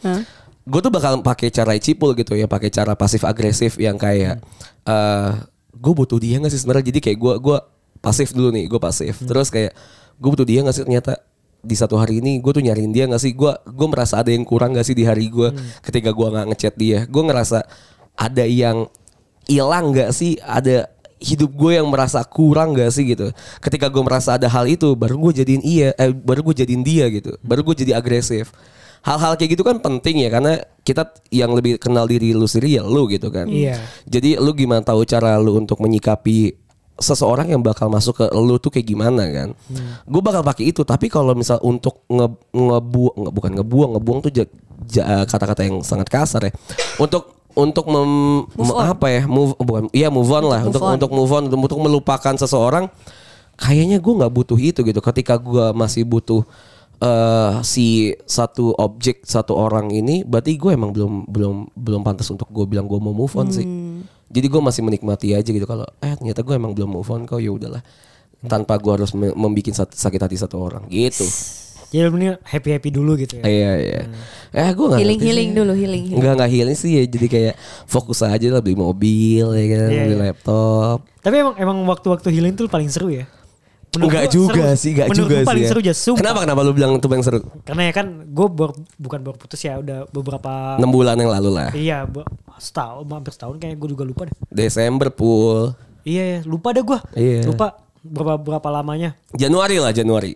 [0.63, 4.39] Gue tuh bakal pakai cara cipul gitu ya, pakai cara pasif agresif yang kayak
[4.87, 5.31] eh
[5.75, 6.87] gue butuh dia gak sih sebenarnya?
[6.93, 7.57] Jadi kayak gue gua
[7.99, 9.19] pasif dulu nih, gue pasif.
[9.19, 9.75] Terus kayak
[10.15, 11.19] gue butuh dia gak sih ternyata
[11.63, 13.35] di satu hari ini gue tuh nyariin dia gak sih?
[13.35, 15.51] Gue gue merasa ada yang kurang gak sih di hari gue
[15.83, 16.99] ketika gue nggak ngechat dia?
[17.11, 17.67] Gue ngerasa
[18.15, 18.87] ada yang
[19.51, 20.39] hilang gak sih?
[20.39, 20.87] Ada
[21.23, 23.35] hidup gue yang merasa kurang gak sih gitu?
[23.59, 27.11] Ketika gue merasa ada hal itu baru gue jadiin iya eh, baru gue jadiin dia
[27.11, 27.35] gitu.
[27.43, 28.55] Baru gue jadi agresif
[29.03, 32.83] hal-hal kayak gitu kan penting ya karena kita yang lebih kenal diri lu sendiri ya
[32.83, 33.79] lu gitu kan Iya.
[34.07, 36.55] jadi lu gimana tahu cara lu untuk menyikapi
[36.93, 39.49] seseorang yang bakal masuk ke lu tuh kayak gimana kan
[40.05, 44.31] gue bakal pakai itu tapi kalau misal untuk nge ngebuang nge, bukan ngebuang ngebuang tuh
[45.27, 46.51] kata-kata yang sangat kasar ya
[46.95, 48.85] untuk untuk mem, Move on.
[48.89, 51.43] apa ya move bukan iya move on lah Untuk untuk move on.
[51.45, 52.89] untuk move on untuk melupakan seseorang
[53.57, 56.41] kayaknya gue nggak butuh itu gitu ketika gue masih butuh
[57.03, 57.85] eh si
[58.23, 62.85] satu objek satu orang ini berarti gue emang belum belum belum pantas untuk gue bilang
[62.85, 63.67] gue mau move on sih
[64.29, 67.37] jadi gue masih menikmati aja gitu kalau eh ternyata gue emang belum move on kok
[67.37, 67.83] ya udahlah
[68.41, 71.27] tanpa gue harus me- membuat sat- sakit hati satu orang gitu
[71.85, 73.45] Jadi mending happy happy dulu gitu ya.
[73.45, 74.01] iya iya
[74.49, 75.55] eh gue nggak Healing healing sih.
[75.55, 76.03] dulu healing.
[76.03, 76.17] healing.
[76.17, 80.01] Enggak enggak healing sih ya jadi kayak fokus aja lah beli mobil ya kan Iya,
[80.01, 80.23] beli iya.
[80.25, 83.29] laptop Tapi emang emang waktu-waktu healing tuh paling seru ya.
[83.93, 84.81] Menurut Enggak juga seru.
[84.81, 85.45] sih, enggak Menurut juga sih.
[85.45, 85.69] paling ya.
[85.69, 85.93] seru aja.
[85.93, 86.19] Sumpah.
[86.19, 87.39] Kenapa kenapa lu bilang itu paling seru?
[87.61, 88.47] Karena ya kan gue
[88.97, 91.69] bukan baru putus ya, udah beberapa 6 bulan yang lalu lah.
[91.71, 92.09] Iya,
[92.57, 94.35] setahun, hampir setahun kayaknya gue juga lupa deh.
[94.49, 95.77] Desember pool.
[96.01, 96.99] Iya, ya, lupa deh gue.
[97.13, 97.45] Iya.
[97.45, 99.13] Lupa berapa berapa lamanya.
[99.31, 100.33] Januari lah Januari.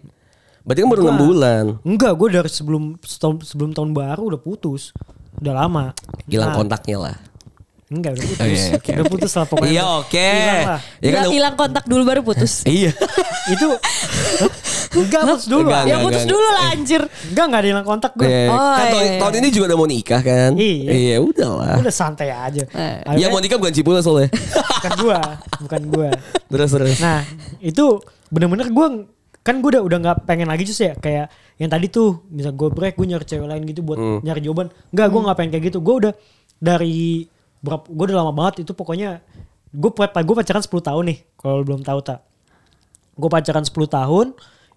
[0.62, 1.64] Berarti kan baru 6 bulan.
[1.82, 4.94] Enggak, gue dari sebelum setahun, sebelum tahun baru udah putus.
[5.38, 5.94] Udah lama.
[6.26, 7.16] Hilang Nah, kontaknya lah.
[7.88, 8.44] Enggak, udah putus.
[8.44, 9.72] Oh, iya, oke, udah putus lah pokoknya.
[9.72, 10.28] Iya oke.
[10.28, 10.80] Hilang lah.
[11.00, 12.54] Ya kan Hilang hilang kontak dulu baru putus.
[12.68, 12.92] Iya.
[13.48, 13.68] Itu
[15.00, 15.68] enggak putus dulu.
[15.72, 16.34] Enggak, ya putus enggak.
[16.36, 17.02] dulu lah anjir.
[17.32, 18.28] Enggak, enggak ada hilang kontak gue.
[18.28, 19.20] Iya, Oh, kan iya, tahun, iya.
[19.24, 20.52] tahun ini juga udah mau nikah kan?
[20.60, 20.92] Iya.
[20.92, 21.76] Iya, udahlah.
[21.80, 22.64] Udah santai aja.
[22.68, 22.96] Eh.
[23.16, 24.30] Yang mau nikah bukan Cipula soalnya.
[24.84, 25.20] bukan gua,
[25.64, 26.10] bukan gua.
[26.52, 26.98] terus terus.
[27.00, 27.24] Nah,
[27.64, 28.88] itu bener-bener gua
[29.48, 32.68] kan gue udah udah nggak pengen lagi just ya kayak yang tadi tuh misal gue
[32.68, 35.80] break gue nyari cewek lain gitu buat nyari jawaban nggak gue nggak pengen kayak gitu
[35.80, 36.14] gue udah
[36.60, 37.24] dari
[37.68, 39.20] berapa gue udah lama banget itu pokoknya
[39.76, 42.24] gue gue pacaran 10 tahun nih kalau lu belum tahu tak
[43.20, 44.26] gue pacaran 10 tahun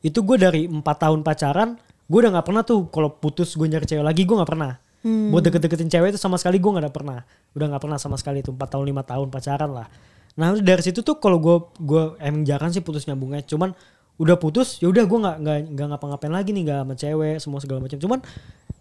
[0.02, 1.78] itu gue dari empat tahun pacaran
[2.10, 4.82] gue udah nggak pernah tuh kalau putus gue nyari cewek lagi gue nggak pernah.
[5.30, 7.18] Buat deket-deketin cewek itu sama sekali gue nggak ada pernah.
[7.54, 9.86] Udah nggak pernah sama sekali tuh empat tahun lima tahun pacaran lah.
[10.34, 13.72] Nah dari situ tuh kalau gue gue emang jarang sih putus nyambungnya cuman
[14.20, 17.58] udah putus ya udah gue nggak nggak nggak ngapa-ngapain lagi nih nggak sama cewek semua
[17.64, 17.96] segala macam.
[17.96, 18.20] Cuman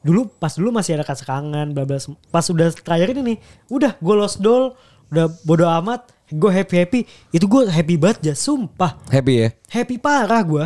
[0.04, 2.00] dulu pas dulu masih ada rasa kangen bla bla
[2.32, 3.38] pas udah terakhir ini nih
[3.72, 4.76] udah gue lost doll
[5.12, 7.00] udah bodo amat gue happy happy
[7.34, 9.00] itu gue happy banget ya sumpah.
[9.10, 9.50] Happy ya?
[9.72, 10.66] happy parah gue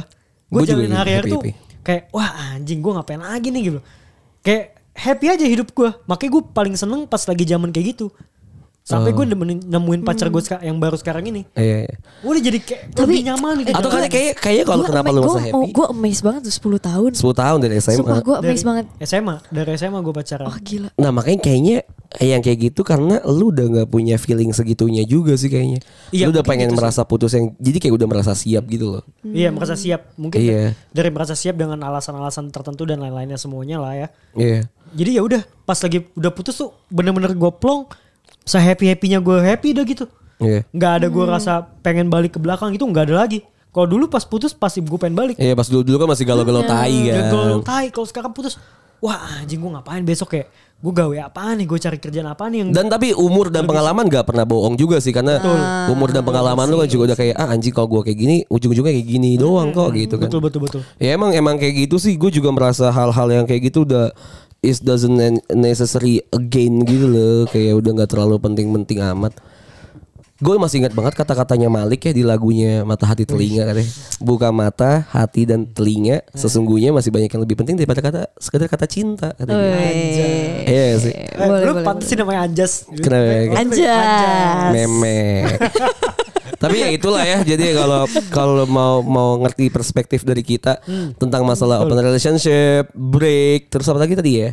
[0.53, 1.81] gue jalanin hari-hari tuh happy-happy.
[1.81, 3.61] kayak wah anjing gue ngapain lagi nih?
[3.71, 3.79] gitu
[4.43, 8.13] kayak happy aja hidup gue makanya gue paling seneng pas lagi zaman kayak gitu
[8.83, 11.95] sampai gue nemuin, nemuin pacar gue yang baru sekarang ini Iya, iya.
[12.19, 15.31] udah jadi kayak Tapi- lebih nyaman gitu Atau kayak kayak kayak kalau kenapa lu masa
[15.31, 15.71] mau- happy?
[15.71, 17.11] Gue amazed banget tuh 10 tahun.
[17.13, 17.97] 10 tahun dari SMA.
[17.97, 18.85] Sumpah gue dari amazed banget.
[19.01, 20.89] SMA dari SMA gue pacaran Oh gila.
[20.93, 21.77] Nah makanya kayaknya
[22.19, 25.79] yang kayak gitu karena lu udah nggak punya feeling segitunya juga sih kayaknya.
[26.11, 26.79] Iya, lu udah pengen gitu sih.
[26.83, 29.03] merasa putus yang jadi kayak udah merasa siap gitu loh.
[29.23, 30.75] Iya merasa siap mungkin Iya.
[30.89, 34.07] dari merasa siap dengan alasan-alasan tertentu dan lain-lainnya semuanya lah ya.
[34.35, 34.67] Iya.
[34.93, 37.89] Jadi ya udah pas lagi udah putus tuh bener-bener gue plong,
[38.43, 40.05] se happy happynya gue happy udah gitu.
[40.43, 40.67] Iya.
[40.75, 43.39] Nggak ada gue rasa pengen balik ke belakang gitu nggak ada lagi.
[43.73, 45.35] Kalau dulu pas putus pasti gue pengen balik.
[45.39, 47.31] Iya pas dulu dulu kan masih galau-galau tai Udah kan.
[47.31, 48.59] gue tai kalau sekarang putus.
[49.03, 50.47] Wah anjing gue ngapain besok kayak
[50.83, 54.07] gue gawe apaan nih gue cari kerjaan apaan nih yang Dan tapi umur dan pengalaman
[54.07, 55.39] gak pernah bohong juga sih karena
[55.91, 58.95] umur dan pengalaman lu kan juga udah kayak ah anjing kalau gua kayak gini ujung-ujungnya
[58.95, 60.27] kayak gini doang kok gitu kan.
[60.31, 60.81] betul betul betul.
[61.03, 64.11] Ya emang emang kayak gitu sih gue juga merasa hal-hal yang kayak gitu udah
[64.63, 69.35] is doesn't ne- necessary again gitu loh kayak udah nggak terlalu penting-penting amat.
[70.43, 73.87] Gue masih ingat banget kata-katanya Malik ya di lagunya Mata Hati Telinga katanya.
[74.19, 78.83] Buka mata, hati dan telinga sesungguhnya masih banyak yang lebih penting daripada kata sekedar kata
[78.83, 79.71] cinta katanya.
[80.67, 81.13] Iya sih.
[81.15, 82.83] Eh, Boleh, lu boleh, pantas sih namanya Anjas.
[82.91, 83.41] Kenapa ya?
[83.55, 84.67] Anjas.
[84.75, 85.59] Memek.
[86.63, 87.43] Tapi ya itulah ya.
[87.43, 90.79] Jadi kalau kalau mau mau ngerti perspektif dari kita
[91.19, 94.49] tentang masalah open relationship, break, terus apa lagi tadi ya?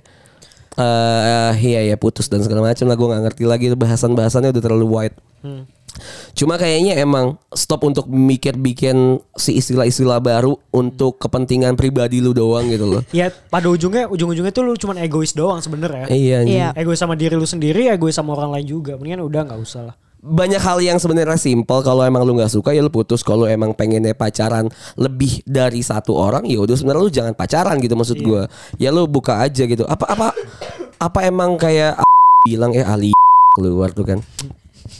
[0.80, 4.86] Eh iya ya putus dan segala macam lah gue nggak ngerti lagi bahasan-bahasannya udah terlalu
[4.90, 5.16] wide.
[6.38, 12.70] Cuma kayaknya emang stop untuk mikir bikin si istilah-istilah baru untuk kepentingan pribadi lu doang
[12.70, 13.02] gitu loh.
[13.18, 16.06] Ya pada ujungnya ujung-ujungnya tuh lu cuman egois doang sebenarnya.
[16.08, 16.46] Iya.
[16.46, 16.68] Iya.
[16.78, 18.94] Egois sama diri lu sendiri, egois sama orang lain juga.
[18.96, 19.96] Mendingan udah nggak usah lah.
[20.20, 23.24] Banyak hal yang sebenarnya simpel kalau emang lu nggak suka ya lu putus.
[23.24, 24.68] Kalau emang pengennya pacaran
[25.00, 28.44] lebih dari satu orang ya udah sebenarnya lu jangan pacaran gitu maksud gua.
[28.76, 29.88] Ya lu buka aja gitu.
[29.88, 30.28] Apa apa
[31.00, 32.04] apa emang kayak
[32.44, 33.16] bilang eh Ali
[33.56, 34.20] keluar tuh kan?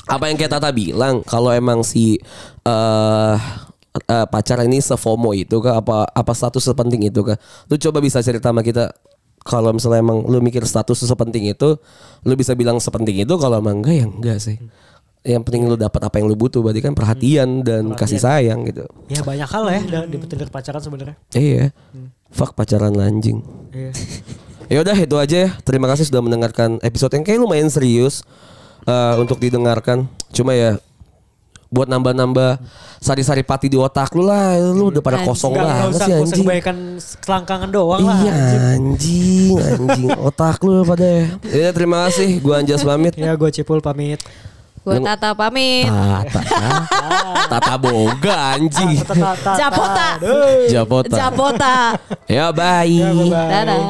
[0.09, 2.17] Apa yang kayak Tata bilang kalau emang si
[2.65, 3.37] eh
[4.09, 5.85] eh, pacaran ini sefomo itu kah?
[5.85, 7.37] Apa apa status sepenting itu kah?
[7.69, 8.89] Lu coba bisa cerita sama kita.
[9.41, 11.81] Kalau misalnya emang lu mikir status sepenting itu
[12.29, 14.61] lu bisa bilang sepenting itu kalau emang enggak ya enggak sih
[15.23, 18.89] yang penting lu dapat apa yang lu butuh berarti kan perhatian dan kasih sayang gitu
[19.07, 21.17] Ya banyak hal lah ya da- dapetin dari pacaran sebenarnya.
[21.33, 21.77] iya
[22.29, 23.93] fuck pacaran anjing Iya.
[24.71, 25.51] Ya udah itu aja ya.
[25.61, 28.23] Terima kasih sudah mendengarkan episode yang kayak lumayan serius
[28.85, 30.07] eh, untuk didengarkan.
[30.31, 30.79] Cuma ya
[31.67, 32.63] buat nambah-nambah
[32.99, 34.55] sari-sari pati di otak lu lah.
[34.63, 35.27] Lu udah pada Anjing.
[35.29, 36.47] kosong banget usah, sih anjing.
[36.47, 38.23] kebaikan selangkangan doang lah.
[38.23, 38.35] Iya
[38.75, 41.27] anjing, anjing otak lu pada.
[41.47, 42.39] Ya terima kasih.
[42.39, 43.19] Gua Anjas pamit.
[43.19, 44.23] Ya gue Cipul pamit.
[44.81, 45.85] Gue Tata pamit.
[45.85, 46.41] Tata.
[47.53, 48.97] Tata boga anjing.
[49.61, 50.09] Japota.
[50.73, 51.17] Japota.
[51.21, 51.77] Japota.
[52.25, 52.89] Ya bye.
[52.89, 53.13] Ya.
[53.45, 53.81] Dadah.